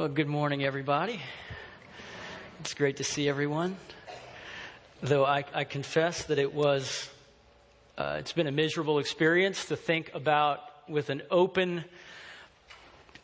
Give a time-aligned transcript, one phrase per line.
[0.00, 1.20] Well, good morning, everybody.
[2.60, 3.76] It's great to see everyone.
[5.02, 7.10] Though I, I confess that it was,
[7.98, 11.84] uh, it's been a miserable experience to think about with an open,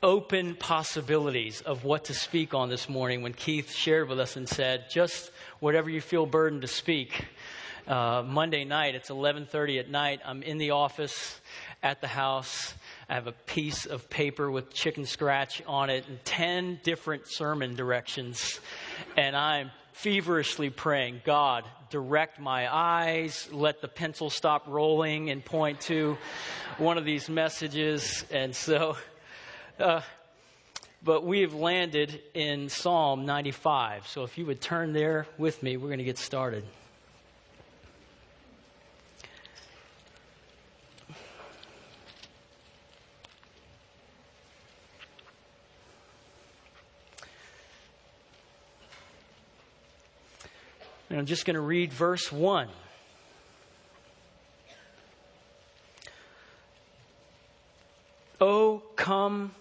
[0.02, 3.22] open possibilities of what to speak on this morning.
[3.22, 5.30] When Keith shared with us and said, "Just
[5.61, 7.24] whatever you feel burdened to speak."
[7.88, 10.20] Uh, Monday night, it's 11:30 at night.
[10.27, 11.40] I'm in the office
[11.82, 12.74] at the house
[13.09, 17.76] I have a piece of paper with chicken scratch on it and 10 different sermon
[17.76, 18.58] directions.
[19.17, 25.81] And I'm feverishly praying, God, direct my eyes, let the pencil stop rolling and point
[25.82, 26.18] to
[26.79, 28.25] one of these messages.
[28.32, 28.96] And so,
[29.79, 30.00] uh,
[31.03, 34.09] but we have landed in Psalm 95.
[34.09, 36.64] So if you would turn there with me, we're going to get started.
[51.17, 52.69] And I'm just going to read verse 1.
[58.39, 59.55] Oh, come,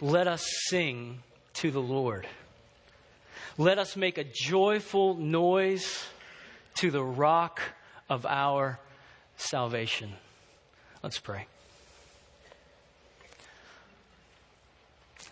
[0.00, 1.22] let us sing
[1.52, 2.26] to the Lord.
[3.56, 6.02] Let us make a joyful noise
[6.78, 7.60] to the rock
[8.10, 8.80] of our
[9.36, 10.12] salvation.
[11.04, 11.46] Let's pray.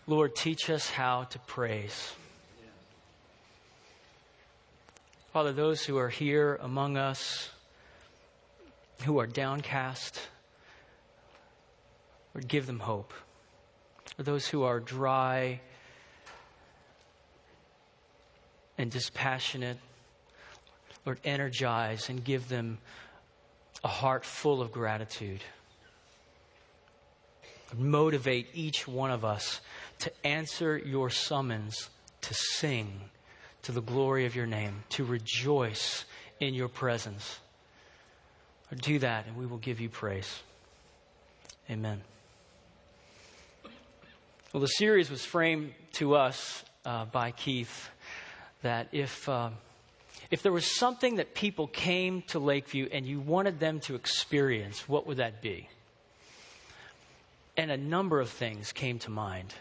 [0.07, 2.13] Lord, teach us how to praise.
[5.33, 7.49] Father, those who are here among us
[9.05, 10.21] who are downcast,
[12.35, 13.15] Lord, give them hope.
[14.19, 15.63] Those who are dry
[18.77, 19.79] and dispassionate,
[21.07, 22.77] Lord, energize and give them
[23.83, 25.41] a heart full of gratitude.
[27.75, 29.63] Motivate each one of us
[30.01, 31.89] to answer your summons
[32.21, 33.01] to sing
[33.63, 36.05] to the glory of your name, to rejoice
[36.41, 37.39] in your presence.
[38.75, 40.43] Do that, and we will give you praise.
[41.71, 42.03] Amen.
[44.53, 47.89] Well, the series was framed to us uh, by Keith
[48.63, 49.51] that if, uh,
[50.31, 54.89] if there was something that people came to Lakeview and you wanted them to experience,
[54.89, 55.69] what would that be?
[57.57, 59.55] And a number of things came to mind.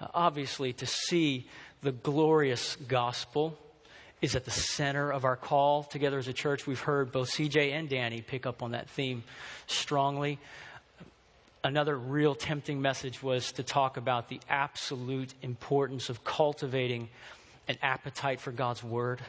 [0.00, 1.46] Uh, obviously, to see
[1.82, 3.58] the glorious gospel
[4.20, 6.64] is at the center of our call together as a church.
[6.64, 9.24] We've heard both CJ and Danny pick up on that theme
[9.66, 10.38] strongly.
[11.64, 17.08] Another real tempting message was to talk about the absolute importance of cultivating
[17.66, 19.20] an appetite for God's word.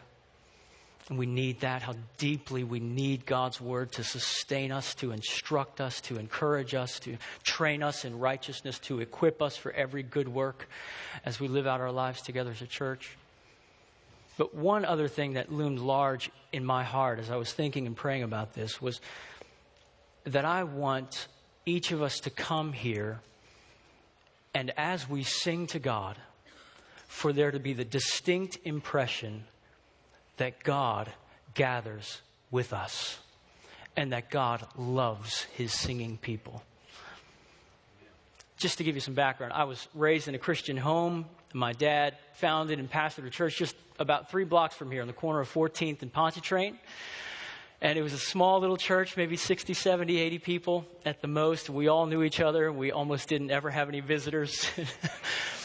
[1.09, 5.81] And we need that, how deeply we need God's word to sustain us, to instruct
[5.81, 10.29] us, to encourage us, to train us in righteousness, to equip us for every good
[10.29, 10.69] work
[11.25, 13.17] as we live out our lives together as a church.
[14.37, 17.95] But one other thing that loomed large in my heart as I was thinking and
[17.95, 19.01] praying about this was
[20.23, 21.27] that I want
[21.65, 23.19] each of us to come here
[24.53, 26.17] and as we sing to God,
[27.07, 29.45] for there to be the distinct impression
[30.37, 31.11] that God
[31.53, 32.21] gathers
[32.51, 33.19] with us
[33.95, 36.63] and that God loves his singing people.
[38.57, 41.25] Just to give you some background, I was raised in a Christian home.
[41.53, 45.13] My dad founded and pastored a church just about three blocks from here on the
[45.13, 46.79] corner of 14th and Pontchartrain.
[47.81, 51.69] And it was a small little church, maybe 60, 70, 80 people at the most.
[51.69, 52.71] We all knew each other.
[52.71, 54.65] We almost didn't ever have any visitors.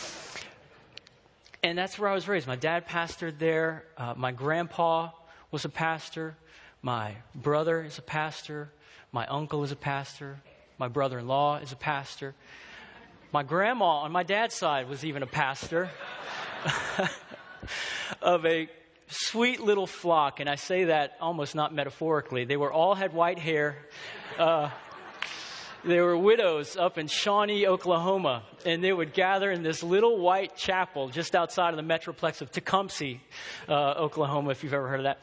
[1.69, 2.47] and that's where I was raised.
[2.47, 3.85] My dad pastored there.
[3.99, 5.11] Uh, my grandpa
[5.51, 6.35] was a pastor.
[6.81, 8.71] My brother is a pastor.
[9.13, 10.41] My uncle is a pastor.
[10.79, 12.35] My brother in law is a pastor.
[13.33, 15.91] My grandma on my dad's side was even a pastor
[18.23, 18.71] of a
[19.09, 20.41] sweet little flock.
[20.41, 22.47] And I say that almost not metaphorically.
[22.47, 23.77] They were all had white hair.
[24.39, 24.71] Uh,
[25.85, 30.57] they were widows up in Shawnee, Oklahoma, and they would gather in this little white
[30.57, 33.15] chapel just outside of the metroplex of Tecumseh,
[33.69, 35.21] uh, Oklahoma, if you've ever heard of that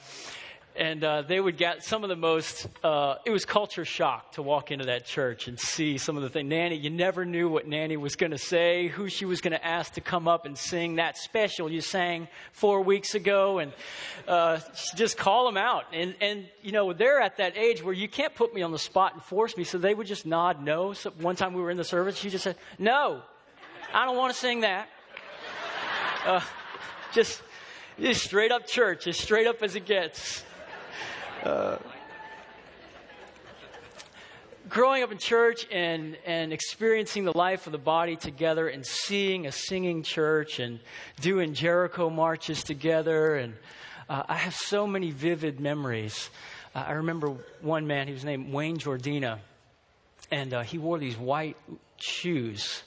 [0.78, 4.42] and uh, they would get some of the most uh, it was culture shock to
[4.42, 7.68] walk into that church and see some of the things nanny you never knew what
[7.68, 10.58] nanny was going to say who she was going to ask to come up and
[10.58, 13.74] sing that special you sang four weeks ago and
[14.28, 14.60] uh,
[14.96, 15.86] just call them out.
[15.94, 18.80] And, and you know they're at that age where you can't put me on the
[18.80, 20.94] spot and force me so they would just nod no.
[20.94, 23.22] So one time we were in the service she just said no
[23.94, 24.90] i don't want to sing that.
[26.26, 26.42] Uh,
[27.14, 27.42] just
[28.00, 30.44] just straight up church as straight up as it gets
[31.46, 31.78] uh,
[34.68, 39.46] growing up in church and, and experiencing the life of the body together and seeing
[39.46, 40.80] a singing church and
[41.22, 43.36] doing Jericho marches together.
[43.36, 43.54] And
[44.10, 46.30] uh, I have so many vivid memories.
[46.74, 49.40] Uh, I remember one man, he was named Wayne Jordina,
[50.32, 51.58] and uh, he wore these white
[51.98, 52.82] shoes.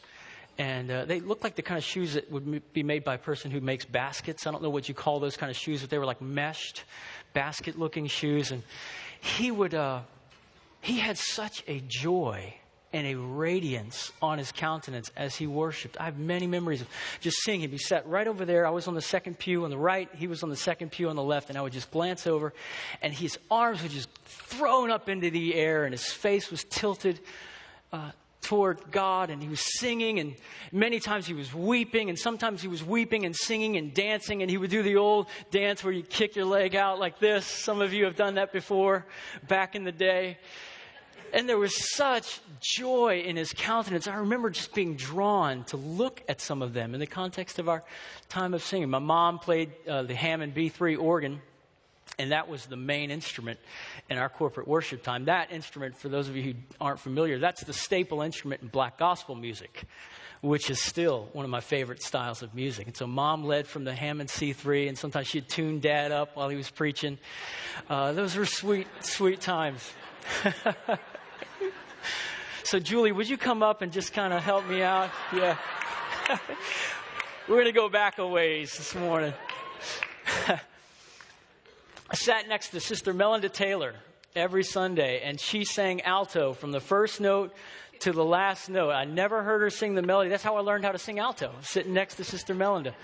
[0.59, 3.19] And uh, they looked like the kind of shoes that would be made by a
[3.19, 4.47] person who makes baskets.
[4.47, 6.83] I don't know what you call those kind of shoes, but they were like meshed,
[7.33, 8.51] basket looking shoes.
[8.51, 8.65] And
[9.21, 10.01] he would, uh,
[10.81, 12.55] he had such a joy
[12.93, 15.97] and a radiance on his countenance as he worshiped.
[16.01, 16.89] I have many memories of
[17.21, 17.71] just seeing him.
[17.71, 18.67] He sat right over there.
[18.67, 20.09] I was on the second pew on the right.
[20.15, 21.51] He was on the second pew on the left.
[21.51, 22.53] And I would just glance over,
[23.03, 27.21] and his arms were just thrown up into the air, and his face was tilted
[27.93, 28.11] uh,
[28.43, 29.31] toward God.
[29.31, 30.35] And he was singing, and
[30.73, 34.43] many times he was weeping, and sometimes he was weeping and singing and dancing.
[34.43, 37.45] And he would do the old dance where you kick your leg out like this.
[37.45, 39.07] Some of you have done that before
[39.47, 40.39] back in the day.
[41.33, 44.07] And there was such joy in his countenance.
[44.07, 47.69] I remember just being drawn to look at some of them in the context of
[47.69, 47.85] our
[48.29, 48.89] time of singing.
[48.89, 51.43] My mom played uh, the Hammond B3 organ,
[52.19, 53.59] and that was the main instrument
[54.11, 55.27] in our corporate worship time.
[55.27, 58.99] That instrument, for those of you who aren't familiar, that's the staple instrument in black
[58.99, 59.85] gospel music,
[60.41, 62.87] which is still one of my favorite styles of music.
[62.87, 66.49] And so mom led from the Hammond C3, and sometimes she'd tune dad up while
[66.49, 67.19] he was preaching.
[67.89, 69.93] Uh, those were sweet, sweet times.
[72.69, 75.09] So, Julie, would you come up and just kind of help me out?
[75.35, 75.57] Yeah.
[77.49, 79.33] We're going to go back a ways this morning.
[82.11, 83.95] I sat next to Sister Melinda Taylor
[84.35, 87.55] every Sunday, and she sang alto from the first note
[88.01, 88.91] to the last note.
[88.93, 90.31] I never heard her sing the melody.
[90.31, 92.95] That's how I learned how to sing alto, sitting next to Sister Melinda.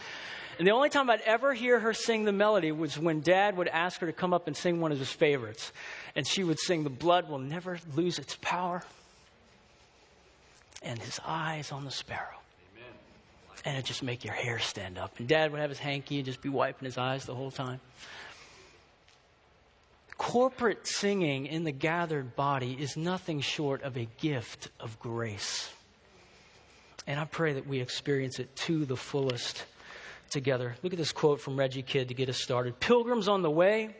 [0.59, 3.69] And the only time I'd ever hear her sing the melody was when Dad would
[3.69, 5.73] ask her to come up and sing one of his favorites.
[6.15, 8.85] And she would sing, The Blood Will Never Lose Its Power
[10.81, 12.39] and his eyes on the sparrow.
[13.65, 15.19] And it just make your hair stand up.
[15.19, 17.81] And dad would have his hanky and just be wiping his eyes the whole time.
[20.19, 25.71] Corporate singing in the gathered body is nothing short of a gift of grace.
[27.07, 29.65] And I pray that we experience it to the fullest
[30.31, 30.77] together.
[30.83, 32.81] Look at this quote from Reggie Kidd to get us started.
[32.81, 33.95] Pilgrims on the way,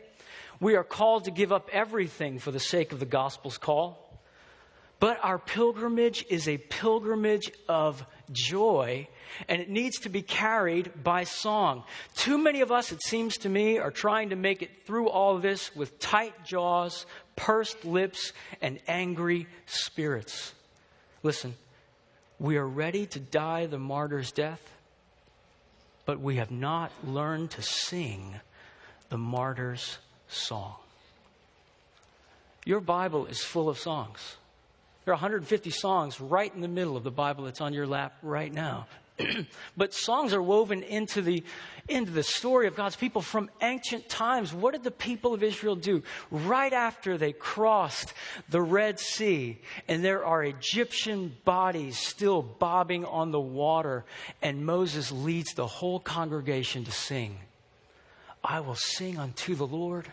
[0.59, 4.01] we are called to give up everything for the sake of the gospel's call.
[4.99, 9.07] But our pilgrimage is a pilgrimage of joy,
[9.47, 11.83] and it needs to be carried by song.
[12.15, 15.37] Too many of us, it seems to me, are trying to make it through all
[15.37, 17.05] this with tight jaws,
[17.35, 20.53] pursed lips, and angry spirits.
[21.23, 21.55] Listen,
[22.39, 24.61] we are ready to die the martyr's death,
[26.05, 28.39] but we have not learned to sing
[29.09, 30.75] the martyr's song.
[32.65, 34.37] Your Bible is full of songs.
[35.05, 38.17] There are 150 songs right in the middle of the Bible that's on your lap
[38.23, 38.87] right now.
[39.77, 41.43] but songs are woven into the,
[41.87, 44.51] into the story of God's people from ancient times.
[44.51, 46.03] What did the people of Israel do?
[46.31, 48.13] Right after they crossed
[48.49, 54.03] the Red Sea, and there are Egyptian bodies still bobbing on the water,
[54.41, 57.37] and Moses leads the whole congregation to sing
[58.43, 60.07] I will sing unto the Lord,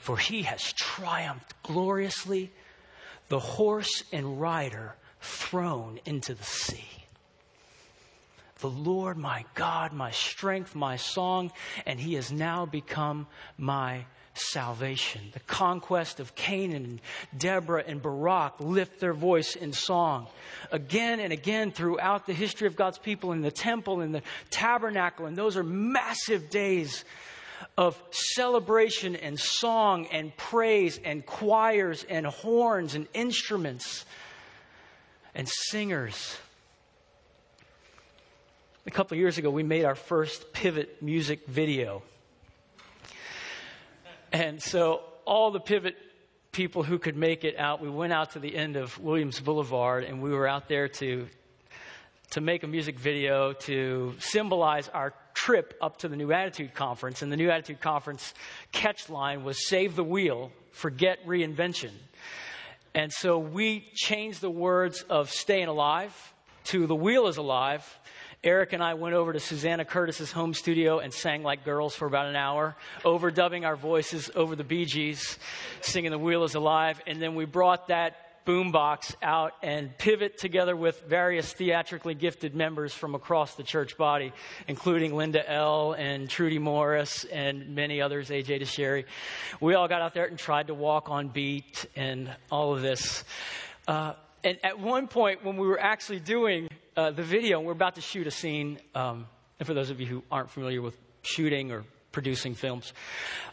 [0.00, 2.50] for he has triumphed gloriously
[3.30, 6.84] the horse and rider thrown into the sea.
[8.58, 11.50] The Lord, my God, my strength, my song,
[11.86, 13.26] and he has now become
[13.56, 15.22] my salvation.
[15.32, 17.00] The conquest of Canaan and
[17.38, 20.26] Deborah and Barak lift their voice in song.
[20.72, 25.26] Again and again throughout the history of God's people in the temple, in the tabernacle,
[25.26, 27.04] and those are massive days
[27.76, 34.04] of celebration and song and praise and choirs and horns and instruments
[35.34, 36.36] and singers.
[38.86, 42.02] A couple years ago, we made our first pivot music video.
[44.32, 45.96] And so, all the pivot
[46.52, 50.04] people who could make it out, we went out to the end of Williams Boulevard
[50.04, 51.28] and we were out there to,
[52.30, 55.12] to make a music video to symbolize our
[55.50, 58.34] trip up to the New Attitude Conference, and the New Attitude Conference
[58.70, 61.90] catch line was Save the Wheel, Forget Reinvention.
[62.94, 66.14] And so we changed the words of Staying Alive
[66.66, 67.98] to The Wheel is Alive.
[68.44, 72.06] Eric and I went over to Susanna Curtis's home studio and sang like girls for
[72.06, 75.36] about an hour, overdubbing our voices over the Bee Gees,
[75.80, 77.02] singing The Wheel is Alive.
[77.08, 78.14] And then we brought that
[78.50, 84.32] boombox out and pivot together with various theatrically gifted members from across the church body,
[84.66, 85.92] including Linda L.
[85.92, 89.04] and Trudy Morris and many others, AJ DeSherry.
[89.60, 93.22] We all got out there and tried to walk on beat and all of this.
[93.86, 97.72] Uh, and at one point, when we were actually doing uh, the video, and we're
[97.72, 99.28] about to shoot a scene, um,
[99.60, 102.94] and for those of you who aren't familiar with shooting or producing films,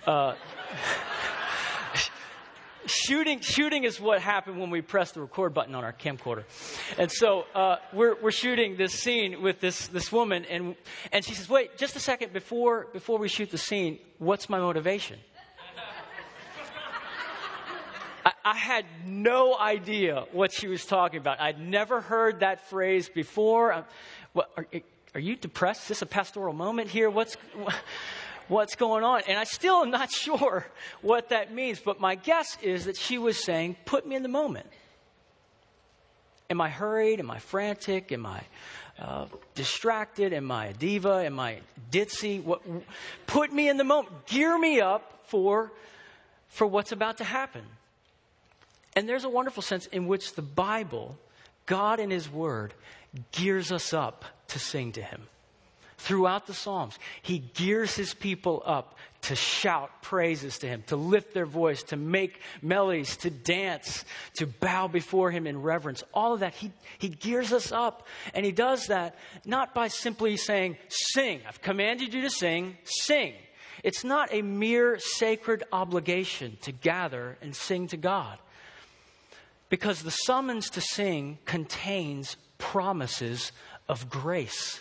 [0.08, 0.34] uh,
[2.88, 6.44] shooting, shooting is what happened when we press the record button on our camcorder.
[6.98, 10.76] And so uh, we're, we're shooting this scene with this, this woman, and,
[11.12, 14.60] and she says, Wait, just a second, before, before we shoot the scene, what's my
[14.60, 15.20] motivation?
[18.44, 21.40] I, had no idea what she was talking about.
[21.40, 23.86] I'd never heard that phrase before.
[24.34, 24.66] What, are,
[25.14, 25.84] are you depressed?
[25.84, 27.10] Is this a pastoral moment here?
[27.10, 27.36] What's.
[27.56, 27.76] What,
[28.48, 29.22] what's going on.
[29.28, 30.68] And I still am not sure
[31.02, 34.30] what that means, but my guess is that she was saying, Put me in the
[34.30, 34.68] moment.
[36.50, 37.20] Am I hurried?
[37.20, 38.12] Am I frantic?
[38.12, 38.42] Am I
[39.00, 40.32] uh, distracted?
[40.34, 41.26] Am I a diva?
[41.26, 41.60] Am I
[41.92, 42.42] ditzy?
[42.42, 42.62] What,
[43.26, 44.28] put me in the moment.
[44.28, 45.72] Gear me up for,
[46.48, 47.64] for what's about to happen.
[48.96, 51.18] And there's a wonderful sense in which the Bible,
[51.66, 52.74] God in His Word,
[53.32, 55.28] gears us up to sing to Him
[55.98, 56.98] throughout the Psalms.
[57.22, 61.98] He gears his people up to shout praises to him, to lift their voice, to
[61.98, 66.04] make melodies, to dance, to bow before him in reverence.
[66.14, 68.08] All of that, he, he gears us up.
[68.34, 71.42] And he does that not by simply saying, Sing.
[71.48, 73.34] I've commanded you to sing, sing.
[73.84, 78.38] It's not a mere sacred obligation to gather and sing to God.
[79.70, 83.52] Because the summons to sing contains promises
[83.90, 84.80] of grace.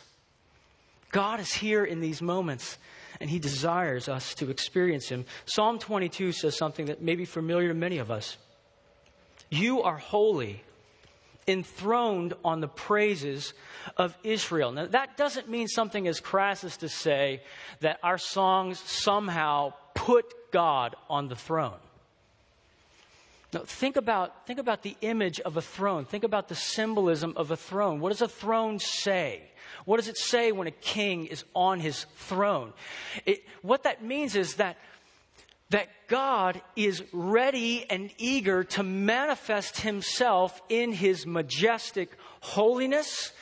[1.16, 2.76] God is here in these moments,
[3.20, 5.24] and He desires us to experience Him.
[5.46, 8.36] Psalm 22 says something that may be familiar to many of us
[9.48, 10.62] You are holy,
[11.48, 13.54] enthroned on the praises
[13.96, 14.72] of Israel.
[14.72, 17.40] Now, that doesn't mean something as crass as to say
[17.80, 21.78] that our songs somehow put God on the throne.
[23.56, 26.04] Now, think about, think about the image of a throne.
[26.04, 28.00] Think about the symbolism of a throne.
[28.00, 29.50] What does a throne say?
[29.86, 32.74] What does it say when a king is on his throne?
[33.24, 34.76] It, what that means is that,
[35.70, 42.10] that God is ready and eager to manifest himself in his majestic
[42.40, 43.32] holiness.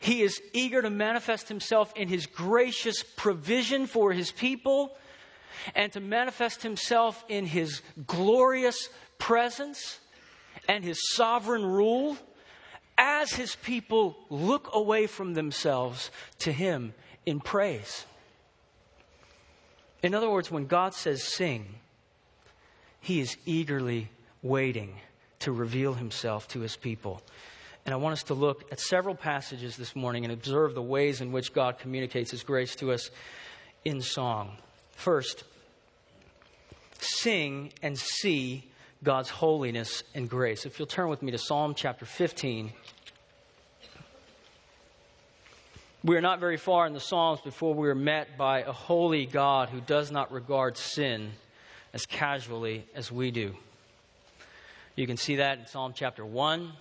[0.00, 4.96] He is eager to manifest himself in his gracious provision for his people
[5.74, 9.98] and to manifest himself in his glorious presence
[10.68, 12.16] and his sovereign rule
[12.96, 16.10] as his people look away from themselves
[16.40, 16.94] to him
[17.26, 18.06] in praise.
[20.02, 21.66] In other words, when God says sing,
[23.00, 24.08] he is eagerly
[24.42, 24.96] waiting
[25.40, 27.22] to reveal himself to his people.
[27.84, 31.20] And I want us to look at several passages this morning and observe the ways
[31.20, 33.10] in which God communicates his grace to us
[33.84, 34.58] in song.
[34.92, 35.44] First,
[37.00, 38.67] sing and see
[39.02, 40.66] God's holiness and grace.
[40.66, 42.72] If you'll turn with me to Psalm chapter 15.
[46.04, 49.26] We are not very far in the Psalms before we are met by a holy
[49.26, 51.32] God who does not regard sin
[51.92, 53.54] as casually as we do.
[54.96, 56.72] You can see that in Psalm chapter 1,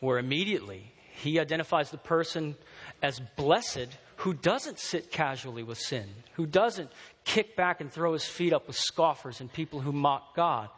[0.00, 2.56] where immediately he identifies the person
[3.02, 6.90] as blessed who doesn't sit casually with sin, who doesn't
[7.24, 10.70] kick back and throw his feet up with scoffers and people who mock God.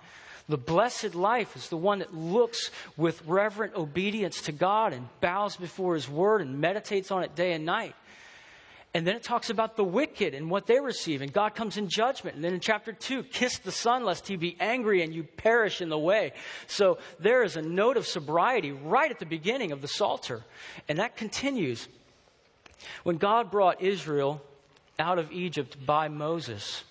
[0.48, 5.56] The blessed life is the one that looks with reverent obedience to God and bows
[5.56, 7.94] before His word and meditates on it day and night.
[8.94, 11.90] And then it talks about the wicked and what they receive, and God comes in
[11.90, 12.36] judgment.
[12.36, 15.82] And then in chapter 2, kiss the Son lest he be angry and you perish
[15.82, 16.32] in the way.
[16.66, 20.42] So there is a note of sobriety right at the beginning of the Psalter.
[20.88, 21.86] And that continues.
[23.02, 24.42] When God brought Israel
[24.98, 26.82] out of Egypt by Moses,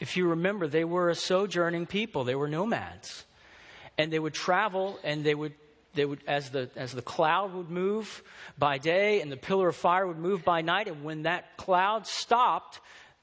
[0.00, 3.24] if you remember, they were a sojourning people, they were nomads.
[3.96, 5.54] And they would travel and they would
[5.94, 8.22] they would as the as the cloud would move
[8.56, 12.06] by day and the pillar of fire would move by night and when that cloud
[12.06, 12.78] stopped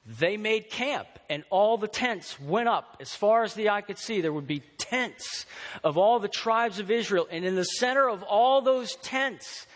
[0.06, 2.98] they made camp and all the tents went up.
[3.00, 5.46] As far as the eye could see there would be tents
[5.82, 7.26] of all the tribes of Israel.
[7.30, 9.66] And in the center of all those tents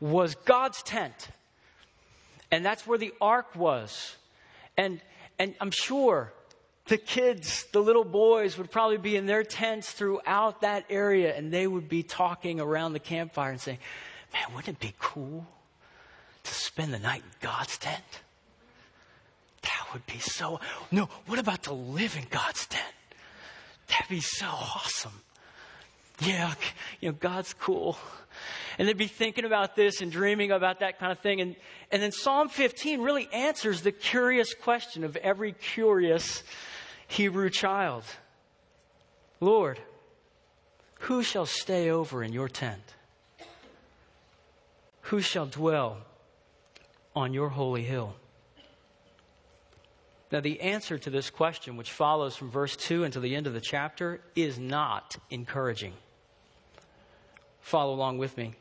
[0.00, 1.28] was God's tent.
[2.50, 4.16] And that's where the ark was.
[4.76, 5.00] And
[5.38, 6.32] and I'm sure
[6.86, 11.52] the kids, the little boys, would probably be in their tents throughout that area, and
[11.52, 13.78] they would be talking around the campfire and saying,
[14.32, 15.46] Man, wouldn't it be cool
[16.42, 18.02] to spend the night in God's tent?
[19.62, 20.60] That would be so.
[20.90, 22.84] No, what about to live in God's tent?
[23.88, 25.22] That'd be so awesome.
[26.20, 26.54] Yeah,
[27.00, 27.96] you know, God's cool.
[28.78, 31.40] And they'd be thinking about this and dreaming about that kind of thing.
[31.40, 31.56] And,
[31.90, 36.42] and then Psalm 15 really answers the curious question of every curious
[37.14, 38.02] Hebrew child.
[39.38, 39.78] Lord,
[41.00, 42.94] Who shall stay over in your tent?
[45.02, 45.98] Who shall dwell
[47.14, 48.14] on your holy hill?
[50.32, 53.52] Now, the answer to this question, which follows from verse 2 until the end of
[53.52, 55.92] the chapter, is not encouraging.
[57.60, 58.54] Follow along with me.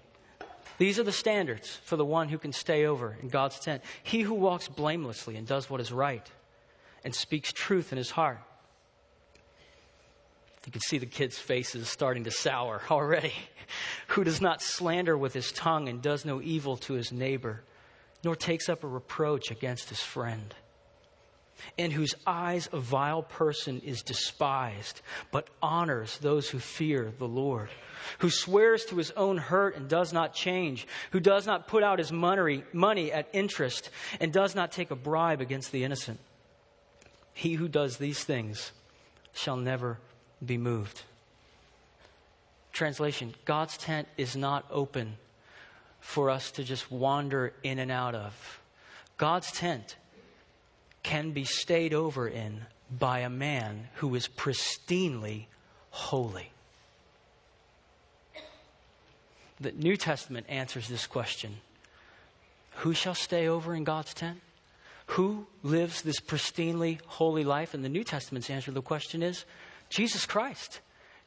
[0.77, 3.81] These are the standards for the one who can stay over in God's tent.
[4.03, 6.29] He who walks blamelessly and does what is right
[7.03, 8.39] and speaks truth in his heart.
[10.65, 13.33] You can see the kids' faces starting to sour already.
[14.07, 17.63] who does not slander with his tongue and does no evil to his neighbor,
[18.23, 20.53] nor takes up a reproach against his friend
[21.77, 27.69] in whose eyes a vile person is despised, but honors those who fear the Lord,
[28.19, 31.99] who swears to his own hurt and does not change, who does not put out
[31.99, 36.19] his money, money at interest, and does not take a bribe against the innocent.
[37.33, 38.71] He who does these things
[39.33, 39.99] shall never
[40.45, 41.01] be moved.
[42.71, 45.17] Translation God's tent is not open
[45.99, 48.59] for us to just wander in and out of.
[49.17, 49.95] God's tent
[51.01, 55.45] can be stayed over in by a man who is pristinely
[55.91, 56.51] holy?
[59.59, 61.57] The New Testament answers this question
[62.77, 64.41] Who shall stay over in God's tent?
[65.13, 67.75] Who lives this pristinely holy life?
[67.75, 69.45] And the New Testament's answer to the question is
[69.91, 70.79] Jesus Christ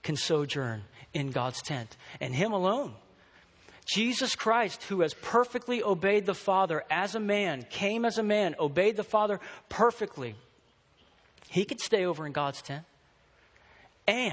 [0.02, 0.82] can sojourn
[1.14, 2.94] in God's tent, and Him alone.
[3.86, 8.56] Jesus Christ, who has perfectly obeyed the Father as a man, came as a man,
[8.58, 9.38] obeyed the Father
[9.68, 10.34] perfectly.
[11.48, 12.84] He could stay over in God's tent.
[14.08, 14.32] And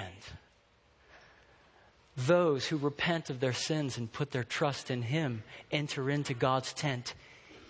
[2.17, 6.73] those who repent of their sins and put their trust in Him enter into God's
[6.73, 7.13] tent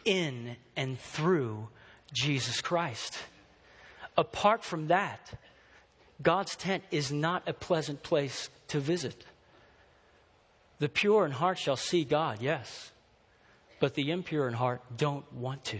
[0.05, 1.67] in and through
[2.11, 3.17] Jesus Christ.
[4.17, 5.33] Apart from that,
[6.21, 9.25] God's tent is not a pleasant place to visit.
[10.79, 12.91] The pure in heart shall see God, yes.
[13.79, 15.79] But the impure in heart don't want to.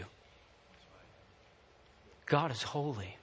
[2.26, 3.18] God is holy.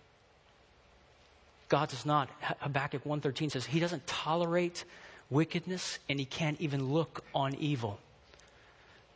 [1.69, 2.29] God does not,
[2.61, 4.85] Habakkuk 1.13 says, he doesn't tolerate
[5.31, 7.99] wickedness and he can't even look on evil.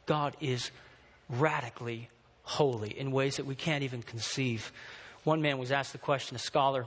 [0.06, 0.70] God is
[1.28, 2.08] radically
[2.42, 4.72] holy in ways that we can't even conceive.
[5.24, 6.86] One man was asked the question, a scholar,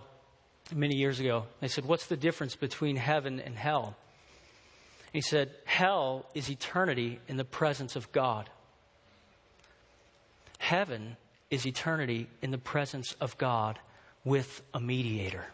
[0.73, 1.45] many years ago.
[1.59, 3.95] They said, What's the difference between heaven and hell?
[5.13, 8.49] He said, Hell is eternity in the presence of God.
[10.59, 11.17] Heaven
[11.49, 13.79] is eternity in the presence of God
[14.23, 15.45] with a mediator.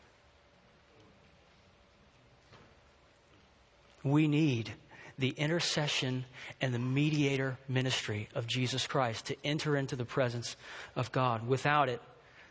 [4.04, 4.74] We need
[5.18, 6.26] the intercession
[6.62, 10.56] and the mediator ministry of Jesus Christ to enter into the presence
[10.96, 11.48] of God.
[11.48, 12.02] Without it,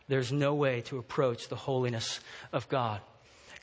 [0.08, 2.20] there's no way to approach the holiness
[2.52, 3.00] of God.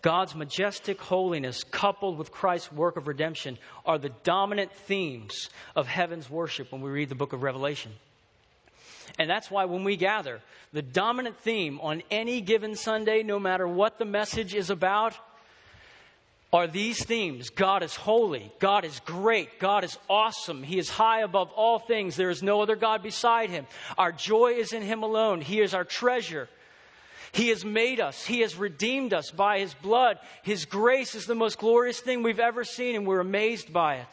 [0.01, 6.29] God's majestic holiness, coupled with Christ's work of redemption, are the dominant themes of heaven's
[6.29, 7.91] worship when we read the book of Revelation.
[9.17, 10.39] And that's why when we gather,
[10.71, 15.15] the dominant theme on any given Sunday, no matter what the message is about,
[16.51, 21.21] are these themes God is holy, God is great, God is awesome, He is high
[21.21, 23.67] above all things, there is no other God beside Him.
[23.97, 26.49] Our joy is in Him alone, He is our treasure.
[27.31, 28.25] He has made us.
[28.25, 30.17] He has redeemed us by His blood.
[30.41, 34.07] His grace is the most glorious thing we've ever seen, and we're amazed by it.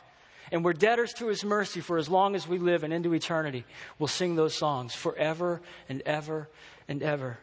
[0.53, 3.65] And we're debtors to His mercy for as long as we live and into eternity.
[3.99, 6.49] We'll sing those songs forever and ever
[6.89, 7.39] and ever.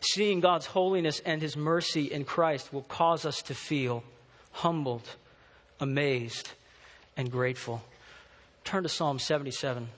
[0.00, 4.04] Seeing God's holiness and His mercy in Christ will cause us to feel
[4.52, 5.08] humbled,
[5.80, 6.50] amazed,
[7.16, 7.82] and grateful.
[8.64, 9.88] Turn to Psalm 77.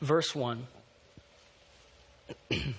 [0.00, 0.66] Verse 1.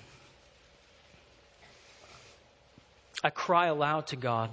[3.24, 4.50] I cry aloud to God,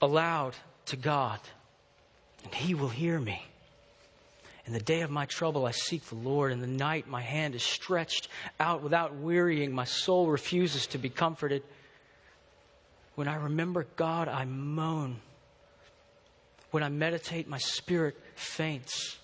[0.00, 0.54] aloud
[0.86, 1.40] to God,
[2.44, 3.42] and He will hear me.
[4.66, 6.52] In the day of my trouble, I seek the Lord.
[6.52, 8.28] In the night, my hand is stretched
[8.60, 9.72] out without wearying.
[9.72, 11.62] My soul refuses to be comforted.
[13.14, 15.16] When I remember God, I moan.
[16.70, 19.16] When I meditate, my spirit faints.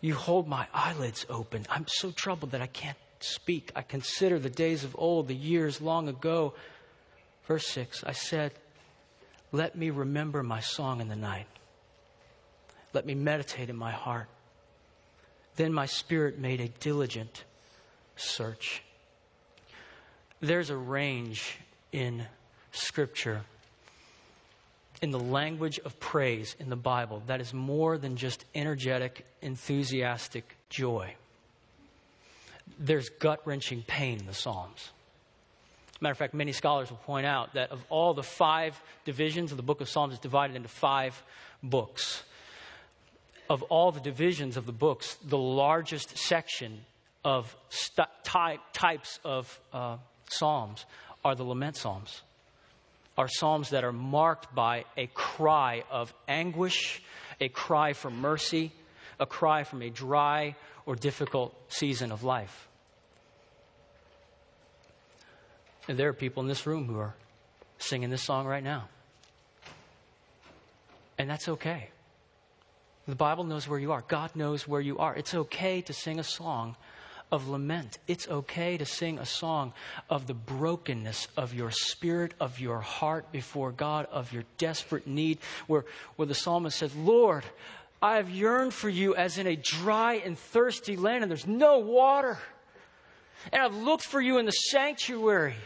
[0.00, 1.66] You hold my eyelids open.
[1.68, 3.70] I'm so troubled that I can't speak.
[3.76, 6.54] I consider the days of old, the years long ago.
[7.46, 8.52] Verse 6 I said,
[9.52, 11.46] Let me remember my song in the night.
[12.92, 14.28] Let me meditate in my heart.
[15.56, 17.44] Then my spirit made a diligent
[18.16, 18.82] search.
[20.40, 21.58] There's a range
[21.92, 22.26] in
[22.72, 23.42] Scripture
[25.02, 30.56] in the language of praise in the Bible that is more than just energetic, enthusiastic
[30.68, 31.14] joy.
[32.78, 34.90] There's gut wrenching pain in the Psalms.
[36.00, 39.56] Matter of fact, many scholars will point out that of all the five divisions of
[39.56, 41.22] the book of Psalms, it's divided into five
[41.62, 42.22] books.
[43.48, 46.80] Of all the divisions of the books, the largest section
[47.24, 49.96] of st- type, types of uh,
[50.30, 50.86] Psalms
[51.24, 52.22] are the lament Psalms
[53.20, 57.02] are psalms that are marked by a cry of anguish,
[57.38, 58.72] a cry for mercy,
[59.18, 62.69] a cry from a dry or difficult season of life.
[65.90, 67.16] And there are people in this room who are
[67.78, 68.88] singing this song right now.
[71.18, 71.90] And that's okay.
[73.08, 74.04] The Bible knows where you are.
[74.06, 75.16] God knows where you are.
[75.16, 76.76] It's okay to sing a song
[77.32, 77.98] of lament.
[78.06, 79.72] It's okay to sing a song
[80.08, 85.38] of the brokenness of your spirit, of your heart before God, of your desperate need,
[85.66, 87.42] where, where the psalmist says, Lord,
[88.00, 91.80] I have yearned for you as in a dry and thirsty land, and there's no
[91.80, 92.38] water.
[93.52, 95.56] And I've looked for you in the sanctuary.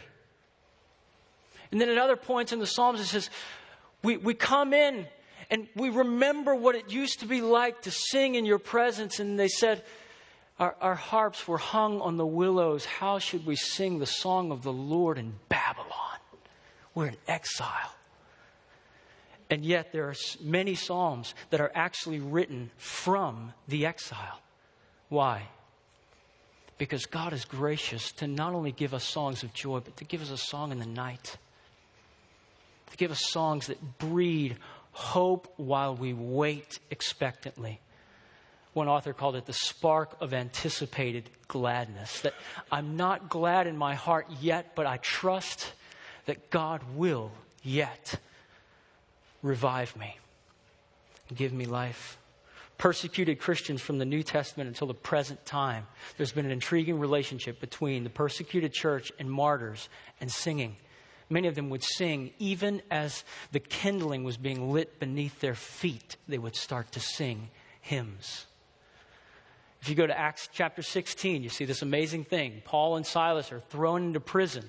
[1.75, 3.29] And then at other points in the Psalms, it says,
[4.01, 5.07] we, we come in
[5.49, 9.19] and we remember what it used to be like to sing in your presence.
[9.19, 9.83] And they said,
[10.57, 12.85] our, our harps were hung on the willows.
[12.85, 16.17] How should we sing the song of the Lord in Babylon?
[16.93, 17.93] We're in exile.
[19.49, 24.39] And yet, there are many psalms that are actually written from the exile.
[25.09, 25.49] Why?
[26.77, 30.21] Because God is gracious to not only give us songs of joy, but to give
[30.21, 31.35] us a song in the night.
[32.97, 34.57] Give us songs that breed
[34.91, 37.79] hope while we wait expectantly.
[38.73, 42.21] One author called it the spark of anticipated gladness.
[42.21, 42.33] That
[42.71, 45.73] I'm not glad in my heart yet, but I trust
[46.25, 47.31] that God will
[47.63, 48.19] yet
[49.41, 50.17] revive me
[51.33, 52.17] give me life.
[52.77, 57.59] Persecuted Christians from the New Testament until the present time, there's been an intriguing relationship
[57.61, 59.87] between the persecuted church and martyrs
[60.19, 60.75] and singing.
[61.29, 66.17] Many of them would sing even as the kindling was being lit beneath their feet,
[66.27, 67.49] they would start to sing
[67.81, 68.45] hymns.
[69.81, 72.61] If you go to Acts chapter 16, you see this amazing thing.
[72.65, 74.65] Paul and Silas are thrown into prison.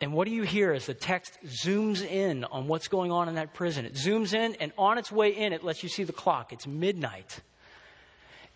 [0.00, 3.36] And what do you hear as the text zooms in on what's going on in
[3.36, 3.84] that prison?
[3.84, 6.52] It zooms in, and on its way in, it lets you see the clock.
[6.52, 7.38] It's midnight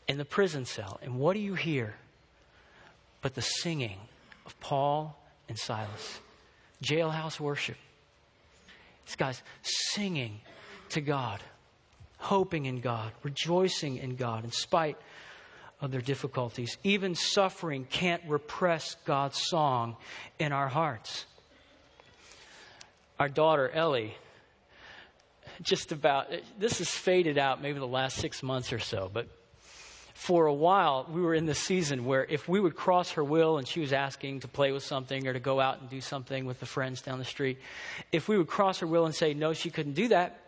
[0.09, 0.99] in the prison cell.
[1.03, 1.95] And what do you hear
[3.23, 3.99] but the singing
[4.45, 5.17] of Paul
[5.49, 6.19] and Silas?
[6.83, 7.77] Jailhouse worship.
[9.07, 10.41] These guys singing
[10.91, 11.41] to God
[12.19, 14.97] hoping in God, rejoicing in God in spite
[15.81, 16.79] of their difficulties.
[16.83, 19.97] Even suffering can't repress God's song
[20.39, 21.27] in our hearts.
[23.19, 24.15] Our daughter, Ellie,
[25.63, 26.27] just about,
[26.59, 29.29] this has faded out maybe the last six months or so, but
[30.17, 33.59] for a while, we were in this season where if we would cross her will
[33.59, 36.47] and she was asking to play with something or to go out and do something
[36.47, 37.59] with the friends down the street,
[38.13, 40.41] if we would cross her will and say no, she couldn't do that,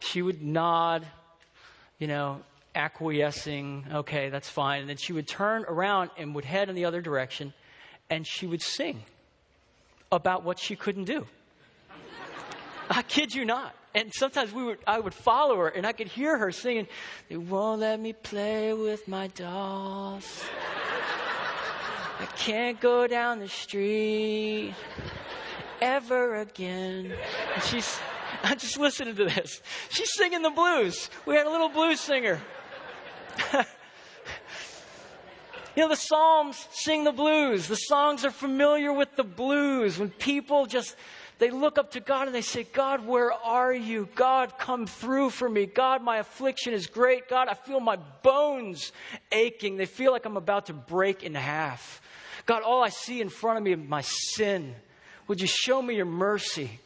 [0.00, 1.06] she would nod,
[1.98, 2.40] you know,
[2.74, 4.80] acquiescing, okay, that's fine.
[4.80, 7.52] And then she would turn around and would head in the other direction
[8.08, 9.02] and she would sing
[10.10, 11.26] about what she couldn't do.
[12.88, 13.74] I kid you not.
[13.94, 16.86] And sometimes we would, I would follow her and I could hear her singing,
[17.28, 20.44] They won't let me play with my dolls.
[22.18, 24.74] I can't go down the street
[25.80, 27.12] ever again.
[27.54, 27.98] And she's,
[28.42, 29.62] I'm just listening to this.
[29.90, 31.10] She's singing the blues.
[31.24, 32.40] We had a little blues singer.
[33.52, 33.62] you
[35.76, 37.68] know, the Psalms sing the blues.
[37.68, 39.98] The songs are familiar with the blues.
[39.98, 40.96] When people just,
[41.38, 44.08] they look up to God and they say, God, where are you?
[44.14, 45.66] God, come through for me.
[45.66, 47.28] God, my affliction is great.
[47.28, 48.92] God, I feel my bones
[49.30, 49.76] aching.
[49.76, 52.00] They feel like I'm about to break in half.
[52.46, 54.74] God, all I see in front of me is my sin.
[55.28, 56.80] Would you show me your mercy?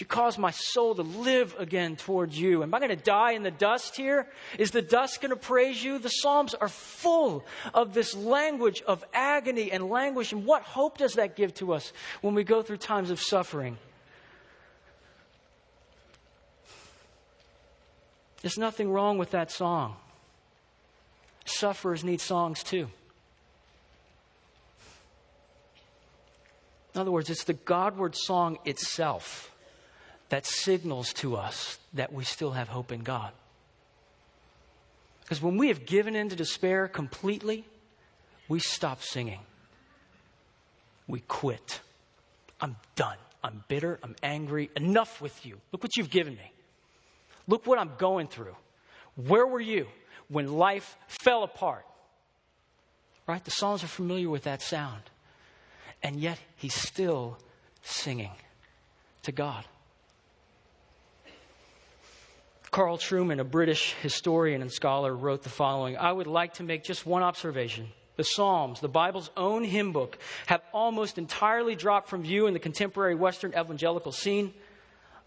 [0.00, 2.62] You cause my soul to live again towards you.
[2.62, 4.26] Am I going to die in the dust here?
[4.58, 5.98] Is the dust going to praise you?
[5.98, 10.32] The Psalms are full of this language of agony and languish.
[10.32, 13.76] And what hope does that give to us when we go through times of suffering?
[18.40, 19.96] There's nothing wrong with that song.
[21.44, 22.88] Sufferers need songs too.
[26.94, 29.51] In other words, it's the Godward song itself
[30.32, 33.32] that signals to us that we still have hope in God.
[35.20, 37.66] Because when we have given in to despair completely,
[38.48, 39.40] we stop singing.
[41.06, 41.82] We quit.
[42.62, 43.18] I'm done.
[43.44, 44.00] I'm bitter.
[44.02, 44.70] I'm angry.
[44.74, 45.58] Enough with you.
[45.70, 46.50] Look what you've given me.
[47.46, 48.56] Look what I'm going through.
[49.16, 49.86] Where were you
[50.28, 51.84] when life fell apart?
[53.26, 53.44] Right?
[53.44, 55.02] The Psalms are familiar with that sound.
[56.02, 57.36] And yet he's still
[57.82, 58.32] singing
[59.24, 59.66] to God.
[62.72, 66.84] Carl Trueman, a British historian and scholar, wrote the following I would like to make
[66.84, 67.90] just one observation.
[68.16, 72.58] The Psalms, the Bible's own hymn book, have almost entirely dropped from view in the
[72.58, 74.54] contemporary Western evangelical scene.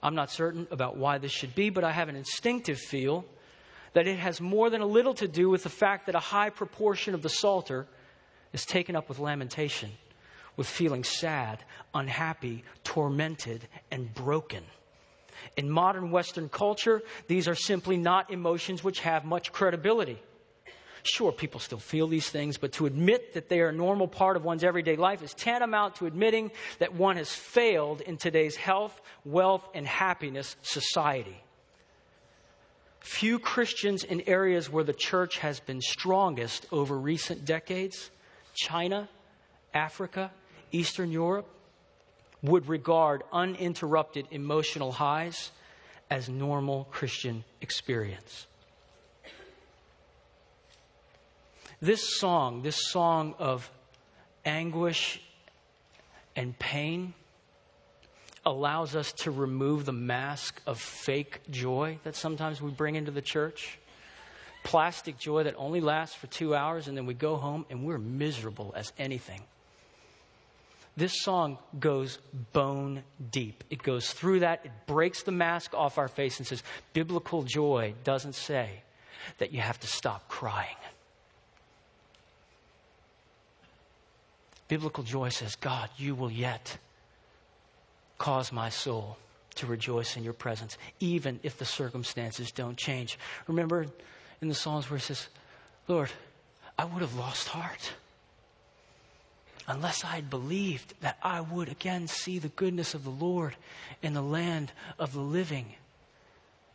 [0.02, 3.26] I'm not certain about why this should be, but I have an instinctive feel
[3.94, 6.50] that it has more than a little to do with the fact that a high
[6.50, 7.86] proportion of the Psalter
[8.54, 9.92] is taken up with lamentation,
[10.58, 14.64] with feeling sad, unhappy, tormented, and broken.
[15.58, 20.20] In modern Western culture, these are simply not emotions which have much credibility.
[21.04, 24.36] Sure, people still feel these things, but to admit that they are a normal part
[24.36, 29.00] of one's everyday life is tantamount to admitting that one has failed in today's health,
[29.24, 31.44] wealth, and happiness society.
[33.02, 38.10] Few Christians in areas where the church has been strongest over recent decades,
[38.56, 39.08] China,
[39.76, 40.32] Africa,
[40.72, 41.48] Eastern Europe,
[42.48, 45.52] would regard uninterrupted emotional highs
[46.10, 48.48] as normal Christian experience.
[51.82, 53.70] This song, this song of
[54.46, 55.22] anguish
[56.36, 57.14] and pain,
[58.46, 63.22] allows us to remove the mask of fake joy that sometimes we bring into the
[63.22, 63.80] church.
[64.64, 67.98] Plastic joy that only lasts for two hours, and then we go home and we're
[67.98, 69.42] miserable as anything.
[70.98, 72.20] This song goes
[72.54, 73.64] bone deep.
[73.70, 77.94] It goes through that, it breaks the mask off our face and says, Biblical joy
[78.04, 78.82] doesn't say
[79.40, 80.78] that you have to stop crying.
[84.68, 86.78] Biblical joy says, God, you will yet
[88.18, 89.18] cause my soul
[89.56, 93.20] to rejoice in your presence, even if the circumstances don't change.
[93.48, 93.86] Remember
[94.42, 95.28] in the Psalms where it says,
[95.88, 96.10] Lord,
[96.78, 97.94] I would have lost heart
[99.68, 103.56] unless I had believed that I would again see the goodness of the Lord
[104.02, 105.76] in the land of the living.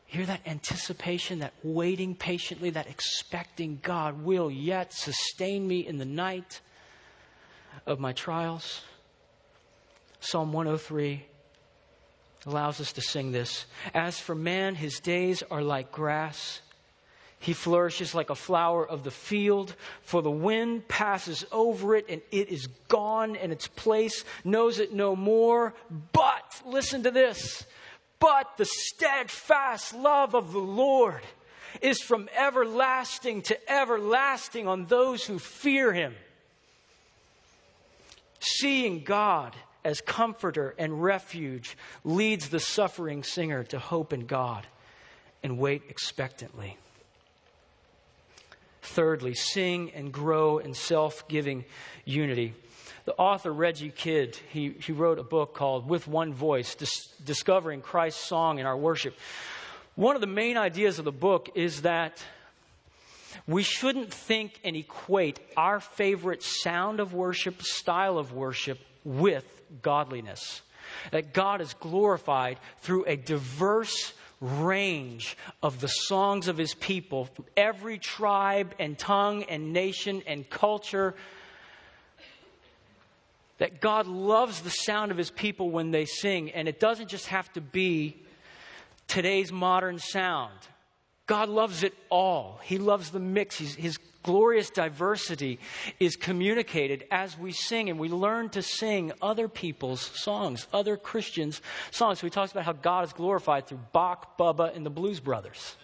[0.07, 6.05] Hear that anticipation, that waiting patiently, that expecting God will yet sustain me in the
[6.05, 6.61] night
[7.87, 8.83] of my trials.
[10.19, 11.25] Psalm 103
[12.47, 13.67] allows us to sing this.
[13.95, 16.61] As for man, his days are like grass
[17.41, 22.21] he flourishes like a flower of the field, for the wind passes over it and
[22.31, 25.73] it is gone and its place knows it no more.
[26.13, 27.65] But, listen to this,
[28.19, 31.23] but the steadfast love of the Lord
[31.81, 36.15] is from everlasting to everlasting on those who fear him.
[38.39, 44.67] Seeing God as comforter and refuge leads the suffering singer to hope in God
[45.43, 46.77] and wait expectantly.
[48.83, 51.65] Thirdly, sing and grow in self giving
[52.05, 52.55] unity.
[53.05, 57.81] The author, Reggie Kidd, he, he wrote a book called With One Voice Dis- Discovering
[57.81, 59.17] Christ's Song in Our Worship.
[59.95, 62.23] One of the main ideas of the book is that
[63.47, 69.45] we shouldn't think and equate our favorite sound of worship, style of worship, with
[69.83, 70.63] godliness.
[71.13, 77.45] That God is glorified through a diverse range of the songs of his people from
[77.57, 81.15] every tribe and tongue and nation and culture.
[83.59, 87.27] That God loves the sound of his people when they sing, and it doesn't just
[87.27, 88.17] have to be
[89.07, 90.55] today's modern sound.
[91.27, 92.59] God loves it all.
[92.65, 93.57] He loves the mix.
[93.57, 95.59] He's, his glorious diversity
[95.99, 101.63] is communicated as we sing and we learn to sing other people's songs, other Christians'
[101.91, 102.21] songs.
[102.21, 105.77] So he talks about how God is glorified through Bach, Bubba, and the Blues Brothers.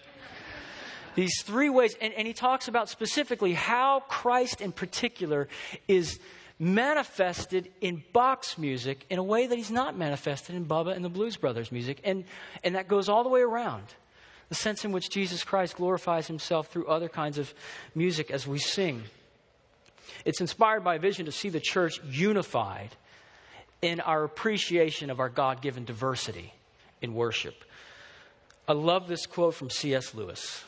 [1.14, 5.48] These three ways, and, and he talks about specifically how Christ in particular
[5.88, 6.20] is
[6.58, 11.08] manifested in Bach's music in a way that he's not manifested in Bubba and the
[11.08, 12.00] Blues Brothers music.
[12.04, 12.24] And,
[12.62, 13.84] and that goes all the way around
[14.48, 17.52] the sense in which Jesus Christ glorifies himself through other kinds of
[17.94, 19.04] music as we sing.
[20.24, 22.90] It's inspired by a vision to see the church unified
[23.82, 26.52] in our appreciation of our God given diversity
[27.02, 27.64] in worship.
[28.68, 30.14] I love this quote from C.S.
[30.14, 30.64] Lewis.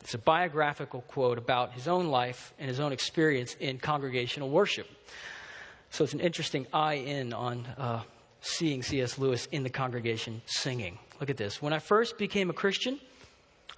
[0.00, 4.88] It's a biographical quote about his own life and his own experience in congregational worship.
[5.90, 8.02] So it's an interesting eye in on uh,
[8.40, 9.18] seeing C.S.
[9.18, 10.98] Lewis in the congregation singing.
[11.22, 11.62] Look at this.
[11.62, 12.98] When I first became a Christian,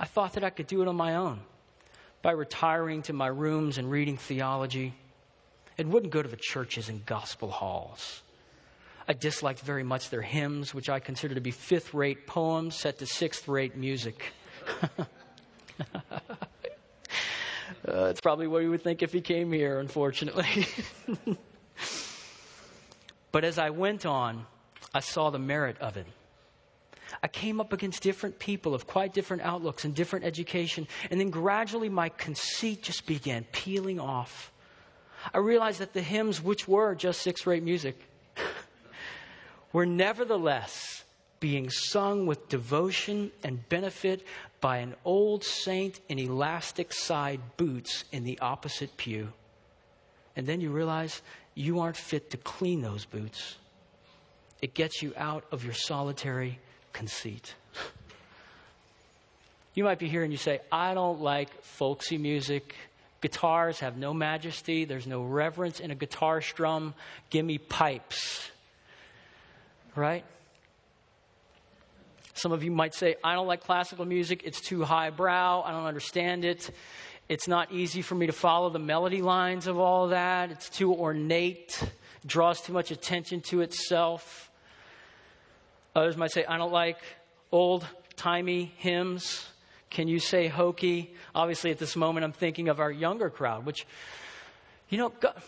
[0.00, 1.40] I thought that I could do it on my own
[2.22, 4.94] by retiring to my rooms and reading theology.
[5.76, 8.22] It wouldn't go to the churches and gospel halls.
[9.06, 13.00] I disliked very much their hymns, which I consider to be fifth rate poems set
[13.00, 14.32] to sixth rate music.
[14.98, 15.04] uh,
[17.84, 20.66] that's probably what he would think if he came here, unfortunately.
[23.32, 24.46] but as I went on,
[24.94, 26.06] I saw the merit of it.
[27.24, 31.30] I came up against different people of quite different outlooks and different education, and then
[31.30, 34.52] gradually my conceit just began peeling off.
[35.32, 37.98] I realized that the hymns, which were just sixth rate music,
[39.72, 41.04] were nevertheless
[41.40, 44.26] being sung with devotion and benefit
[44.60, 49.32] by an old saint in elastic side boots in the opposite pew.
[50.36, 51.22] And then you realize
[51.54, 53.56] you aren't fit to clean those boots.
[54.60, 56.58] It gets you out of your solitary
[56.94, 57.54] conceit.
[59.74, 62.74] You might be here and you say, I don't like folksy music.
[63.20, 64.86] Guitars have no majesty.
[64.86, 66.94] There's no reverence in a guitar strum.
[67.28, 68.50] Give me pipes
[69.96, 70.24] right?
[72.34, 74.42] Some of you might say, I don't like classical music.
[74.44, 75.62] It's too highbrow.
[75.62, 76.70] I don't understand it.
[77.28, 80.50] It's not easy for me to follow the melody lines of all that.
[80.50, 81.80] It's too ornate,
[82.26, 84.50] draws too much attention to itself.
[85.94, 86.98] Others might say, I don't like
[87.52, 89.46] old timey hymns.
[89.90, 91.14] Can you say hokey?
[91.34, 93.86] Obviously, at this moment, I'm thinking of our younger crowd, which,
[94.88, 95.40] you know, God,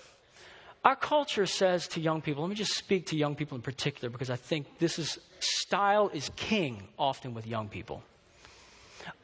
[0.84, 4.08] our culture says to young people, let me just speak to young people in particular
[4.08, 8.04] because I think this is style is king often with young people.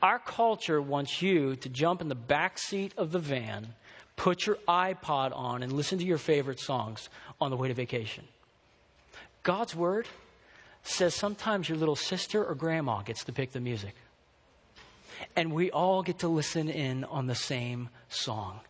[0.02, 3.74] Our culture wants you to jump in the back seat of the van,
[4.16, 7.08] put your iPod on, and listen to your favorite songs
[7.40, 8.24] on the way to vacation.
[9.44, 10.08] God's word
[10.83, 13.95] says sometimes your little sister or grandma gets to pick the music.
[15.37, 18.61] And we all get to listen in on the same song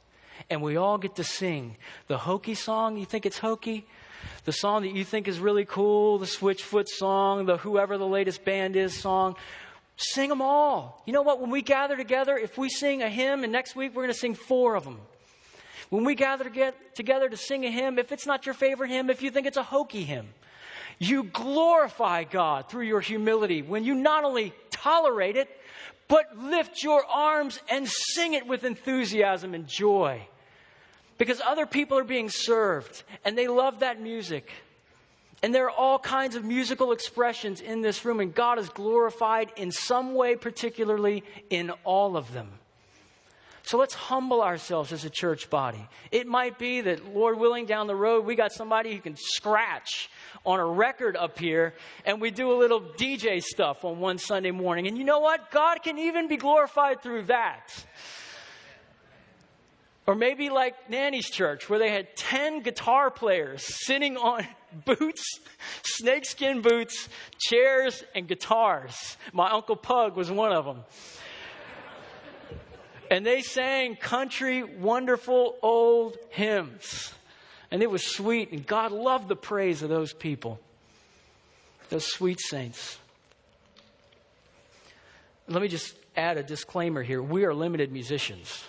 [0.50, 1.76] and we all get to sing
[2.08, 2.96] the hokey song.
[2.96, 3.86] You think it's hokey?
[4.44, 8.44] The song that you think is really cool, the Switchfoot song, the whoever the latest
[8.44, 9.36] band is song.
[9.96, 11.02] Sing them all.
[11.06, 11.40] You know what?
[11.40, 14.18] When we gather together, if we sing a hymn, and next week we're going to
[14.18, 15.00] sing four of them.
[15.90, 18.88] When we gather to get together to sing a hymn, if it's not your favorite
[18.88, 20.28] hymn, if you think it's a hokey hymn,
[20.98, 25.48] you glorify God through your humility when you not only tolerate it,
[26.08, 30.26] but lift your arms and sing it with enthusiasm and joy
[31.18, 34.50] because other people are being served and they love that music.
[35.42, 39.50] And there are all kinds of musical expressions in this room, and God is glorified
[39.56, 42.48] in some way, particularly in all of them.
[43.64, 45.88] So let's humble ourselves as a church body.
[46.10, 50.10] It might be that, Lord willing, down the road, we got somebody who can scratch
[50.44, 54.50] on a record up here, and we do a little DJ stuff on one Sunday
[54.50, 54.88] morning.
[54.88, 55.50] And you know what?
[55.52, 57.68] God can even be glorified through that.
[60.04, 64.44] Or maybe like Nanny's church, where they had 10 guitar players sitting on
[64.84, 65.38] boots,
[65.84, 69.16] snakeskin boots, chairs, and guitars.
[69.32, 70.82] My Uncle Pug was one of them.
[73.12, 77.12] And they sang country, wonderful old hymns.
[77.70, 80.58] And it was sweet, and God loved the praise of those people,
[81.90, 82.96] those sweet saints.
[85.46, 87.22] Let me just add a disclaimer here.
[87.22, 88.64] We are limited musicians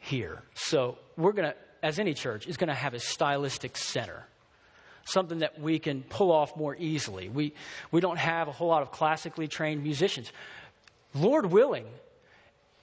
[0.00, 0.42] here.
[0.54, 4.24] So we're going to, as any church, is going to have a stylistic center.
[5.04, 7.28] Something that we can pull off more easily.
[7.28, 7.54] We,
[7.92, 10.32] we don't have a whole lot of classically trained musicians.
[11.14, 11.86] Lord willing,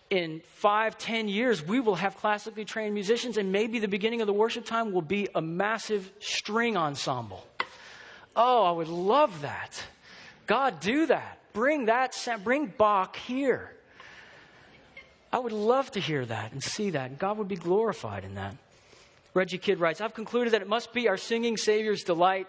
[0.10, 4.28] in five, ten years, we will have classically trained musicians, and maybe the beginning of
[4.28, 7.46] the worship time will be a massive string ensemble.
[8.36, 9.84] Oh, I would love that.
[10.48, 11.40] God, do that.
[11.54, 13.72] Bring that, bring Bach here.
[15.32, 17.20] I would love to hear that and see that.
[17.20, 18.56] God would be glorified in that.
[19.36, 22.48] Reggie Kidd writes I've concluded that it must be our singing Savior's delight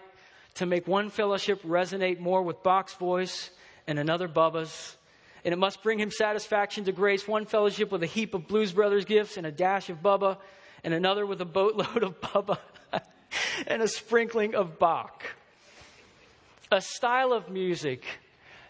[0.55, 3.51] to make one fellowship resonate more with Bach's voice
[3.87, 4.97] and another Bubba's.
[5.43, 8.71] And it must bring him satisfaction to grace one fellowship with a heap of Blues
[8.71, 10.37] Brothers gifts and a dash of Bubba,
[10.83, 12.59] and another with a boatload of Bubba
[13.67, 15.23] and a sprinkling of Bach.
[16.71, 18.05] A style of music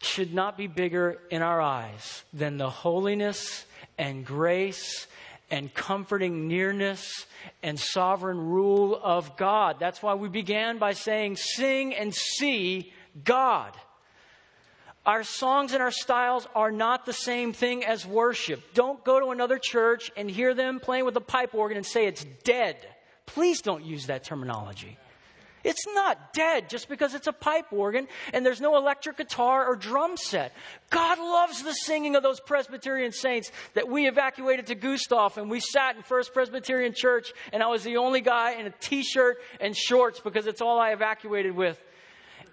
[0.01, 3.65] should not be bigger in our eyes than the holiness
[3.97, 5.07] and grace
[5.51, 7.25] and comforting nearness
[7.61, 9.77] and sovereign rule of God.
[9.79, 12.93] That's why we began by saying, Sing and see
[13.23, 13.73] God.
[15.05, 18.73] Our songs and our styles are not the same thing as worship.
[18.75, 22.05] Don't go to another church and hear them playing with a pipe organ and say
[22.05, 22.77] it's dead.
[23.25, 24.99] Please don't use that terminology.
[25.63, 29.75] It's not dead just because it's a pipe organ and there's no electric guitar or
[29.75, 30.53] drum set.
[30.89, 35.59] God loves the singing of those Presbyterian saints that we evacuated to Gustav and we
[35.59, 39.37] sat in First Presbyterian Church and I was the only guy in a t shirt
[39.59, 41.81] and shorts because it's all I evacuated with.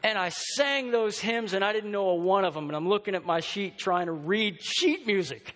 [0.02, 2.68] And I sang those hymns and I didn't know a one of them.
[2.68, 5.54] And I'm looking at my sheet trying to read sheet music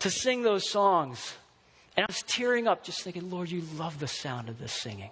[0.00, 1.34] to sing those songs.
[1.96, 5.10] And I was tearing up just thinking, Lord, you love the sound of this singing.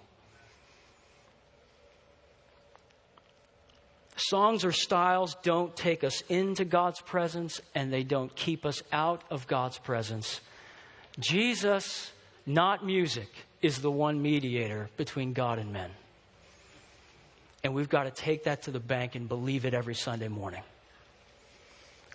[4.17, 9.23] Songs or styles don't take us into God's presence and they don't keep us out
[9.29, 10.41] of God's presence.
[11.19, 12.11] Jesus,
[12.45, 13.29] not music,
[13.61, 15.91] is the one mediator between God and men.
[17.63, 20.63] And we've got to take that to the bank and believe it every Sunday morning.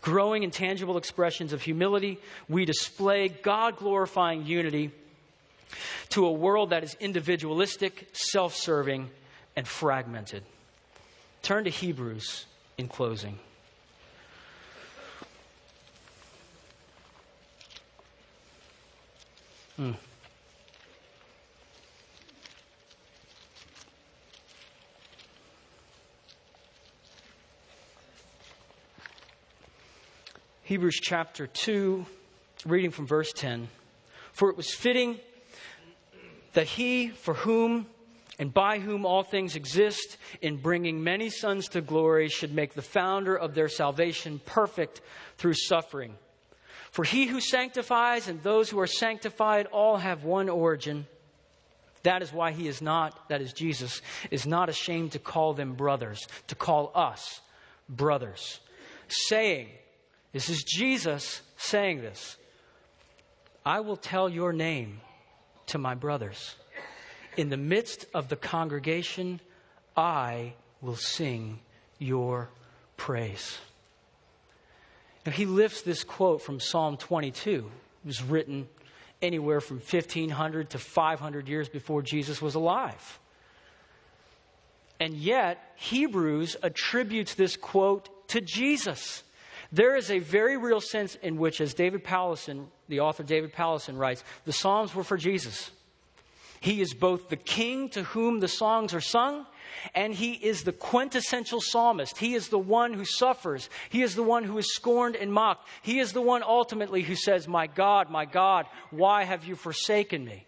[0.01, 2.19] Growing in tangible expressions of humility,
[2.49, 4.91] we display God glorifying unity
[6.11, 9.11] to a world that is individualistic, self serving,
[9.57, 10.43] and fragmented.
[11.43, 12.47] Turn to Hebrews
[12.79, 13.39] in closing.
[19.77, 19.93] Hmm.
[30.67, 32.07] Hebrews chapter 2,
[32.65, 33.69] reading from verse 10.
[34.33, 35.21] For it was fitting
[36.55, 37.87] that he for whom
[38.39, 42.81] and by whom all things exist, in bringing many sons to glory, should make the
[42.81, 45.03] founder of their salvation perfect
[45.37, 46.15] through suffering.
[46.91, 51.07] For he who sanctifies and those who are sanctified all have one origin.
[52.05, 54.01] That is why he is not, that is Jesus,
[54.31, 57.43] is not ashamed to call them brothers, to call us
[57.87, 58.61] brothers,
[59.09, 59.69] saying,
[60.35, 62.37] This is Jesus saying this,
[63.65, 65.01] I will tell your name
[65.69, 66.57] to my brothers
[67.37, 69.41] in the midst of the congregation,
[69.97, 71.61] I will sing
[71.99, 72.49] your
[72.97, 73.59] praise.
[75.27, 77.71] Now, he lifts this quote from Psalm 22.
[78.05, 78.69] It was written
[79.23, 83.19] anywhere from 1500 to 500 years before Jesus was alive.
[85.01, 89.23] And yet, Hebrews attributes this quote to Jesus.
[89.75, 93.99] There is a very real sense in which, as David Powlison, the author David Powlison
[93.99, 95.73] writes, the Psalms were for Jesus.
[96.61, 99.47] He is both the king to whom the songs are sung,
[99.93, 102.19] and he is the quintessential psalmist.
[102.19, 103.69] He is the one who suffers.
[103.91, 105.67] He is the one who is scorned and mocked.
[105.83, 110.25] He is the one ultimately who says, My God, my God, why have you forsaken
[110.25, 110.47] me?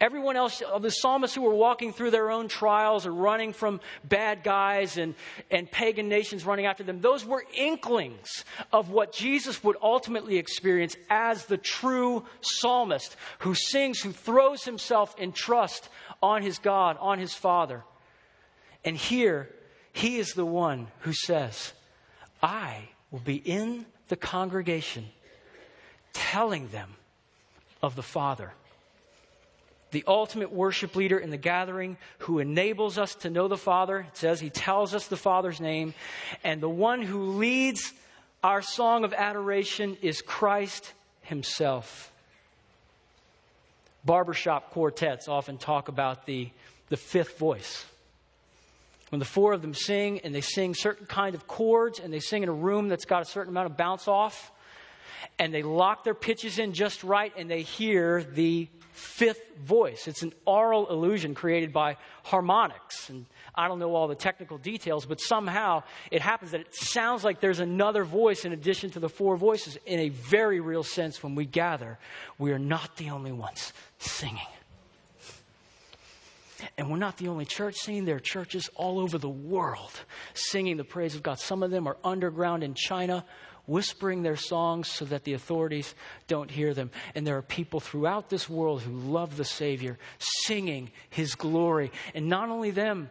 [0.00, 3.80] Everyone else, of the psalmists who were walking through their own trials or running from
[4.04, 5.16] bad guys and,
[5.50, 10.96] and pagan nations running after them, those were inklings of what Jesus would ultimately experience
[11.10, 15.88] as the true psalmist who sings, who throws himself in trust
[16.22, 17.82] on his God, on his Father.
[18.84, 19.50] And here,
[19.92, 21.72] he is the one who says,
[22.40, 25.06] I will be in the congregation
[26.12, 26.94] telling them
[27.82, 28.52] of the Father
[29.90, 34.00] the ultimate worship leader in the gathering who enables us to know the Father.
[34.00, 35.94] It says he tells us the Father's name.
[36.44, 37.92] And the one who leads
[38.42, 42.12] our song of adoration is Christ himself.
[44.04, 46.50] Barbershop quartets often talk about the,
[46.88, 47.84] the fifth voice.
[49.10, 52.20] When the four of them sing and they sing certain kind of chords and they
[52.20, 54.52] sing in a room that's got a certain amount of bounce off
[55.38, 58.68] and they lock their pitches in just right and they hear the
[58.98, 60.08] fifth voice.
[60.08, 63.08] It's an aural illusion created by harmonics.
[63.08, 67.24] And I don't know all the technical details, but somehow it happens that it sounds
[67.24, 69.78] like there's another voice in addition to the four voices.
[69.86, 71.98] In a very real sense, when we gather,
[72.38, 74.46] we are not the only ones singing.
[76.76, 78.04] And we're not the only church singing.
[78.04, 79.92] There are churches all over the world
[80.34, 81.38] singing the praise of God.
[81.38, 83.24] Some of them are underground in China,
[83.68, 85.94] whispering their songs so that the authorities
[86.26, 86.90] don't hear them.
[87.14, 91.92] And there are people throughout this world who love the Savior, singing His glory.
[92.14, 93.10] And not only them,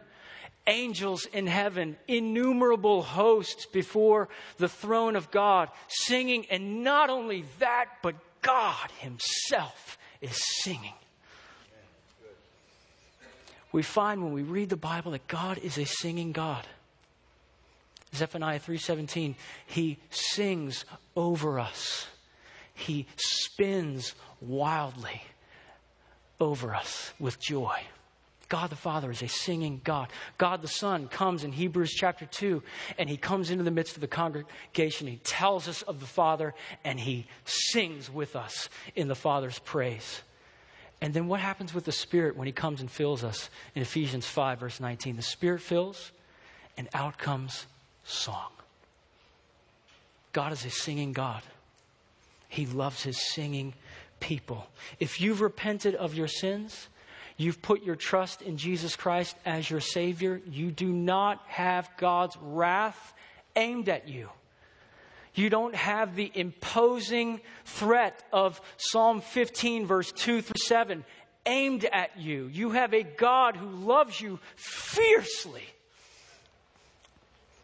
[0.66, 4.28] angels in heaven, innumerable hosts before
[4.58, 6.46] the throne of God, singing.
[6.50, 10.94] And not only that, but God Himself is singing.
[13.70, 16.66] We find when we read the Bible that God is a singing God.
[18.18, 19.34] Zephaniah 3:17,
[19.66, 20.84] he sings
[21.16, 22.06] over us.
[22.74, 25.22] He spins wildly
[26.40, 27.80] over us with joy.
[28.48, 30.08] God the Father is a singing God.
[30.38, 32.62] God the Son comes in Hebrews chapter 2
[32.96, 35.06] and he comes into the midst of the congregation.
[35.06, 40.22] He tells us of the Father and he sings with us in the Father's praise.
[41.00, 44.26] And then what happens with the Spirit when He comes and fills us in Ephesians
[44.26, 45.16] 5, verse 19?
[45.16, 46.10] The Spirit fills,
[46.76, 47.66] and out comes
[48.08, 48.50] song.
[50.32, 51.42] God is a singing God.
[52.48, 53.74] He loves His singing
[54.20, 54.66] people.
[54.98, 56.88] If you've repented of your sins,
[57.36, 62.36] you've put your trust in Jesus Christ as your Savior, you do not have God's
[62.40, 63.14] wrath
[63.54, 64.28] aimed at you.
[65.34, 71.04] You don't have the imposing threat of Psalm 15, verse 2 through 7,
[71.46, 72.46] aimed at you.
[72.46, 75.62] You have a God who loves you fiercely.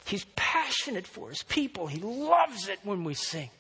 [0.04, 1.86] He's passionate for his people.
[1.86, 3.50] He loves it when we sing.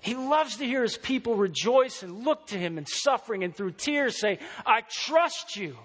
[0.00, 3.72] He loves to hear his people rejoice and look to him in suffering and through
[3.72, 5.76] tears say, I trust you.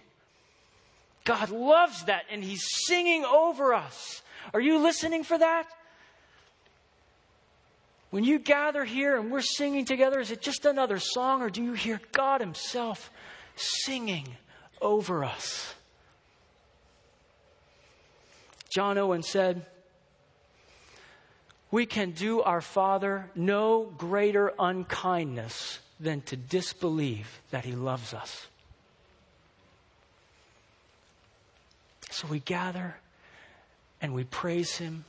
[1.23, 4.21] God loves that, and he's singing over us.
[4.53, 5.67] Are you listening for that?
[8.09, 11.63] When you gather here and we're singing together, is it just another song, or do
[11.63, 13.11] you hear God Himself
[13.55, 14.27] singing
[14.81, 15.75] over us?
[18.70, 19.65] John Owen said,
[21.72, 28.47] We can do our Father no greater unkindness than to disbelieve that He loves us.
[32.11, 32.95] So we gather
[34.01, 35.05] and we praise Him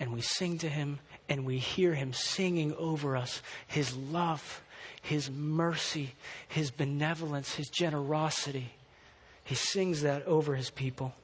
[0.00, 0.98] and we sing to Him
[1.28, 4.62] and we hear Him singing over us His love,
[5.00, 6.14] His mercy,
[6.48, 8.72] His benevolence, His generosity.
[9.44, 11.14] He sings that over His people.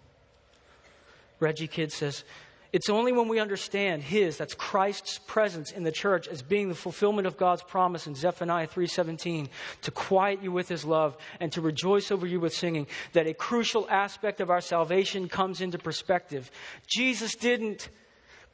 [1.42, 2.24] Reggie Kidd says,
[2.72, 6.74] it's only when we understand his, that's Christ's presence in the church as being the
[6.74, 9.48] fulfillment of God's promise in Zephaniah 3:17
[9.82, 13.34] to quiet you with his love and to rejoice over you with singing that a
[13.34, 16.50] crucial aspect of our salvation comes into perspective.
[16.86, 17.90] Jesus didn't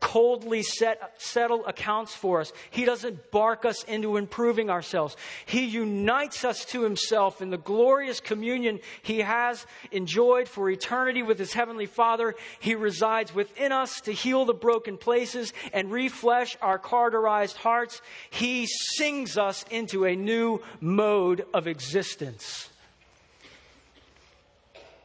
[0.00, 2.52] coldly set, settle accounts for us.
[2.70, 5.16] He doesn't bark us into improving ourselves.
[5.46, 11.38] He unites us to Himself in the glorious communion He has enjoyed for eternity with
[11.38, 12.34] His Heavenly Father.
[12.60, 18.00] He resides within us to heal the broken places and reflesh our cauterized hearts.
[18.30, 22.70] He sings us into a new mode of existence.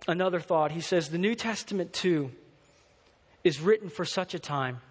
[0.07, 2.31] Another thought, he says, the New Testament too
[3.43, 4.81] is written for such a time.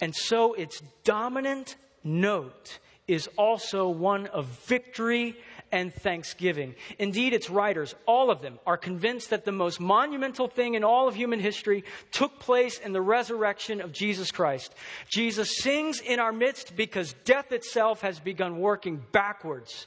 [0.00, 5.36] And so its dominant note is also one of victory
[5.70, 6.74] and thanksgiving.
[6.98, 11.08] Indeed, its writers, all of them, are convinced that the most monumental thing in all
[11.08, 14.74] of human history took place in the resurrection of Jesus Christ.
[15.08, 19.86] Jesus sings in our midst because death itself has begun working backwards.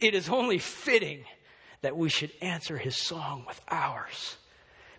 [0.00, 1.24] It is only fitting
[1.80, 4.36] that we should answer his song with ours.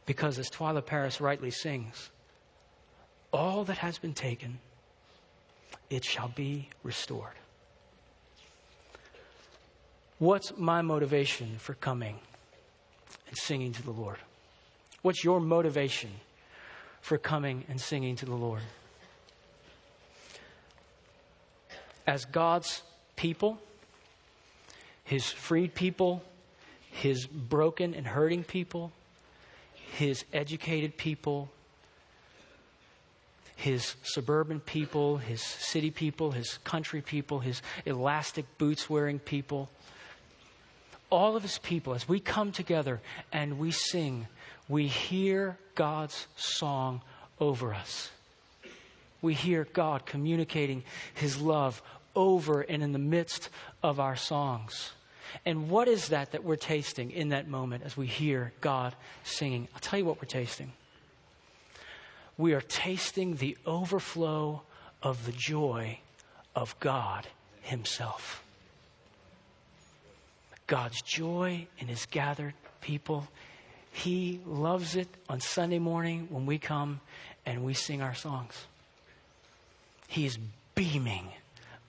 [0.05, 2.09] Because as Twila Paris rightly sings,
[3.32, 4.59] all that has been taken,
[5.89, 7.34] it shall be restored.
[10.19, 12.19] What's my motivation for coming
[13.27, 14.17] and singing to the Lord?
[15.01, 16.09] What's your motivation
[17.01, 18.61] for coming and singing to the Lord?
[22.05, 22.82] As God's
[23.15, 23.59] people,
[25.05, 26.21] His freed people,
[26.91, 28.91] His broken and hurting people,
[29.93, 31.49] His educated people,
[33.60, 39.70] his suburban people, his city people, his country people, his elastic boots wearing people.
[41.10, 43.01] All of his people, as we come together
[43.34, 44.28] and we sing,
[44.70, 47.01] we hear God's song
[47.38, 48.12] over us.
[49.22, 50.84] We hear God communicating
[51.14, 51.82] his love
[52.16, 53.49] over and in the midst
[53.84, 54.93] of our songs.
[55.45, 58.95] And what is that that we're tasting in that moment as we hear God
[59.26, 59.68] singing?
[59.74, 60.72] I'll tell you what we're tasting
[62.40, 64.62] we are tasting the overflow
[65.04, 66.00] of the joy
[66.56, 67.28] of God
[67.62, 68.42] Himself.
[70.66, 73.28] God's joy in His gathered people.
[73.92, 77.02] He loves it on Sunday morning when we come
[77.46, 78.54] and we sing our songs.
[80.08, 80.40] He is
[80.76, 81.28] beaming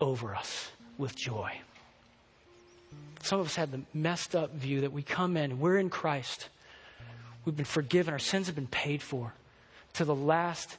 [0.00, 1.60] over us with joy.
[3.22, 6.48] Some of us have the messed up view that we come in, we're in Christ,
[7.44, 9.32] we've been forgiven, our sins have been paid for
[9.94, 10.76] to the last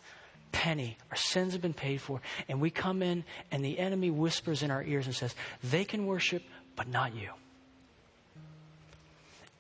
[0.51, 0.97] penny.
[1.09, 2.21] Our sins have been paid for.
[2.47, 6.05] And we come in, and the enemy whispers in our ears and says, They can
[6.05, 6.43] worship,
[6.75, 7.29] but not you.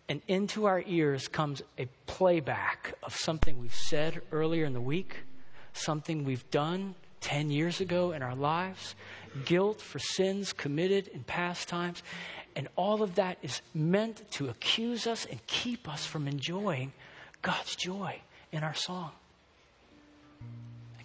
[0.09, 5.19] And into our ears comes a playback of something we've said earlier in the week,
[5.73, 8.95] something we've done 10 years ago in our lives,
[9.45, 12.03] guilt for sins committed in past times.
[12.55, 16.91] And all of that is meant to accuse us and keep us from enjoying
[17.41, 18.19] God's joy
[18.51, 19.11] in our song.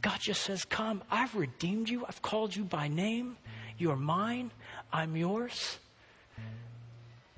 [0.06, 2.04] God just says, Come, I've redeemed you.
[2.06, 3.36] I've called you by name.
[3.76, 4.52] You're mine.
[4.92, 5.80] I'm yours.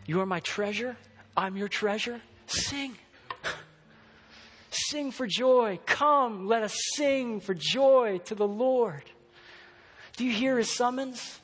[0.05, 0.95] You are my treasure.
[1.35, 2.21] I'm your treasure.
[2.47, 2.95] Sing.
[4.71, 5.81] Sing for joy.
[5.87, 9.05] Come, let us sing for joy to the Lord.
[10.19, 11.41] Do you hear his summons?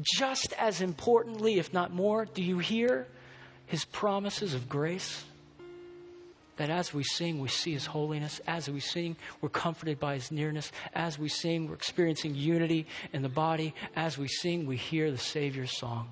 [0.00, 3.08] Just as importantly, if not more, do you hear
[3.66, 5.24] his promises of grace?
[6.56, 8.40] That as we sing, we see His holiness.
[8.46, 10.70] As we sing, we're comforted by His nearness.
[10.94, 13.74] As we sing, we're experiencing unity in the body.
[13.96, 16.08] As we sing, we hear the Savior's song.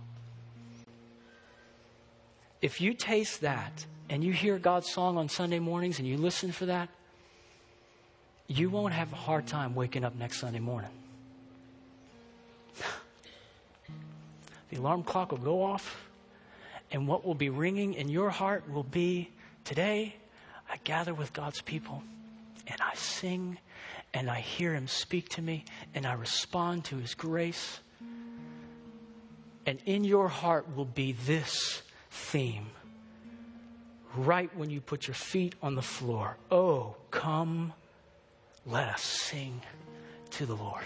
[2.61, 6.51] If you taste that and you hear God's song on Sunday mornings and you listen
[6.51, 6.89] for that,
[8.49, 10.91] you won't have a hard time waking up next Sunday morning.
[14.71, 16.09] the alarm clock will go off,
[16.91, 19.31] and what will be ringing in your heart will be
[19.65, 20.17] today
[20.73, 22.03] I gather with God's people
[22.67, 23.59] and I sing
[24.15, 27.81] and I hear Him speak to me and I respond to His grace.
[29.67, 32.71] And in your heart will be this theme
[34.17, 36.39] right when you put your feet on the floor.
[36.51, 37.75] Oh, come,
[38.65, 39.61] let us sing
[40.31, 40.85] to the Lord.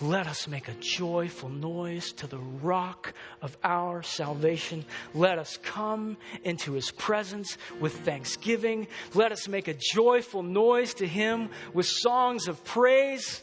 [0.00, 4.84] Let us make a joyful noise to the rock of our salvation.
[5.12, 8.86] Let us come into his presence with thanksgiving.
[9.14, 13.42] Let us make a joyful noise to him with songs of praise.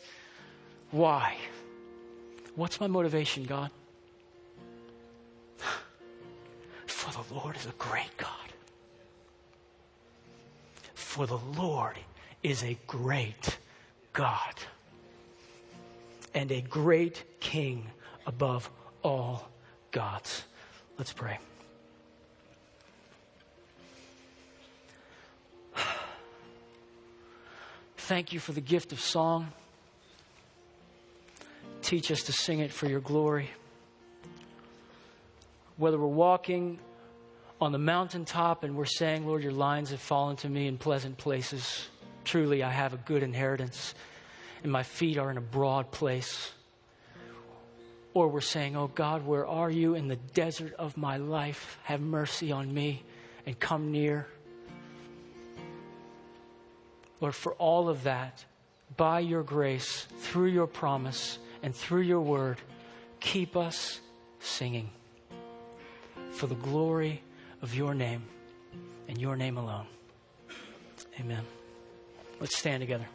[0.91, 1.35] Why?
[2.55, 3.69] What's my motivation, God?
[6.85, 8.29] For the Lord is a great God.
[10.93, 11.99] For the Lord
[12.43, 13.57] is a great
[14.13, 14.53] God
[16.35, 17.87] and a great king
[18.27, 18.69] above
[19.01, 19.49] all
[19.91, 20.43] gods.
[20.97, 21.39] Let's pray.
[27.97, 29.47] Thank you for the gift of song.
[31.81, 33.49] Teach us to sing it for your glory.
[35.77, 36.77] Whether we're walking
[37.59, 41.17] on the mountaintop and we're saying, Lord, your lines have fallen to me in pleasant
[41.17, 41.87] places.
[42.25, 43.95] Truly, I have a good inheritance
[44.65, 46.51] and my feet are in a broad place.
[48.15, 51.77] Or we're saying, Oh God, where are you in the desert of my life?
[51.83, 53.03] Have mercy on me
[53.45, 54.25] and come near.
[57.21, 58.43] Lord, for all of that,
[58.97, 62.57] by your grace, through your promise, and through your word,
[63.19, 63.99] keep us
[64.39, 64.89] singing
[66.31, 67.21] for the glory
[67.61, 68.23] of your name
[69.07, 69.85] and your name alone.
[71.19, 71.43] Amen.
[72.39, 73.05] Let's stand together.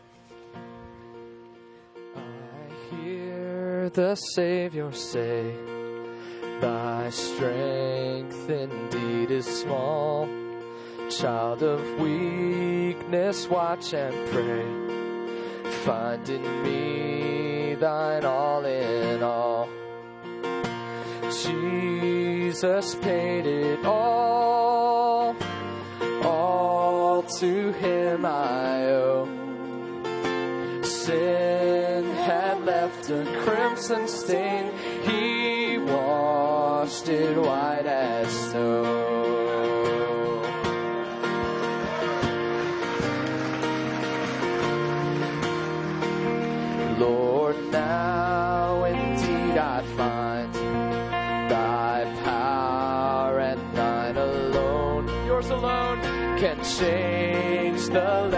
[3.88, 5.54] The Savior say,
[6.60, 10.28] Thy strength indeed is small.
[11.08, 15.70] Child of weakness, watch and pray.
[15.84, 19.68] Find in me thine all in all.
[21.42, 25.34] Jesus paid it all,
[26.22, 29.28] all to him I owe.
[30.82, 31.39] Sin
[33.10, 38.82] a crimson stain, he washed it white as snow.
[46.98, 50.54] Lord, now indeed I find
[51.50, 56.00] thy power and thine alone, yours alone,
[56.38, 58.29] can change the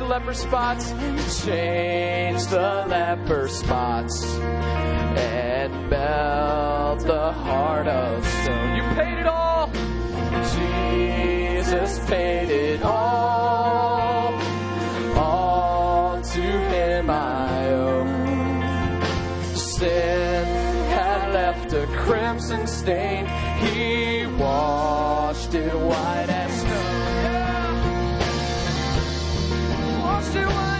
[0.00, 0.92] the leper spots,
[1.44, 8.76] change the leper spots, and melt the heart of stone.
[8.76, 9.70] You paid it all.
[10.56, 14.32] Jesus paid it all.
[15.18, 18.06] All to him I owe.
[19.54, 20.46] Sin
[20.88, 23.26] had left a crimson stain.
[23.58, 26.99] He washed it white as snow.
[30.20, 30.79] Washed it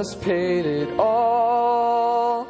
[0.00, 2.48] Jesus paid it all.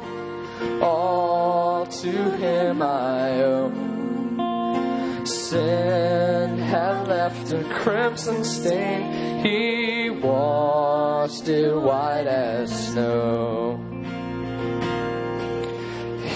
[0.81, 5.25] All to him I owe.
[5.25, 9.43] Sin had left a crimson stain.
[9.43, 13.81] He washed it white as snow.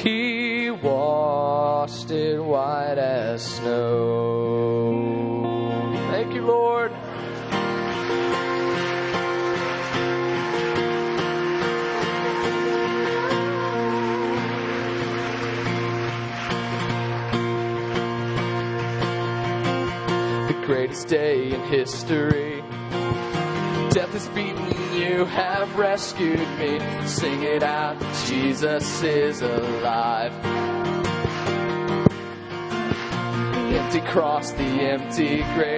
[0.04, 4.45] He washed it white as snow.
[20.96, 22.62] greatest day in history.
[23.90, 26.80] Death is beaten, you have rescued me.
[27.06, 30.34] Sing it out, Jesus is alive.
[33.70, 35.75] The empty cross, the empty grave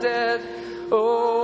[0.00, 0.40] dead.
[0.90, 1.41] Oh.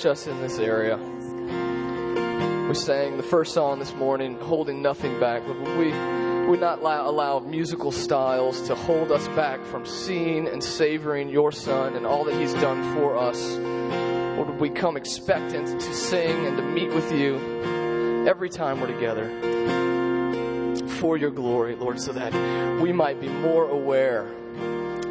[0.00, 0.96] Stretch us in this area.
[2.68, 5.42] We sang the first song this morning, Holding Nothing Back.
[5.46, 5.92] But we,
[6.48, 11.52] would not allow, allow musical styles to hold us back from seeing and savoring your
[11.52, 13.38] Son and all that He's done for us?
[14.38, 18.86] Or would we come expectant to sing and to meet with you every time we're
[18.86, 19.28] together
[21.00, 22.32] for your glory, Lord, so that
[22.80, 24.26] we might be more aware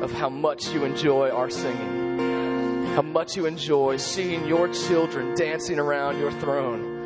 [0.01, 2.08] of how much you enjoy our singing,
[2.95, 6.97] how much you enjoy seeing your children dancing around your throne.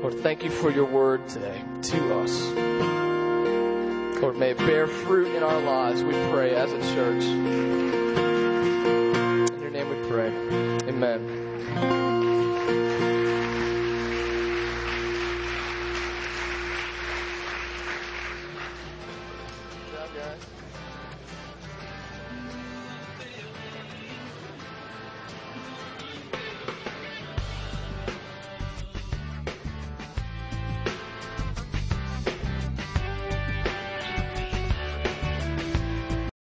[0.00, 2.42] Lord, thank you for your word today to us.
[4.20, 7.24] Lord, may it bear fruit in our lives, we pray, as a church.
[9.52, 10.28] In your name we pray.
[10.88, 12.13] Amen.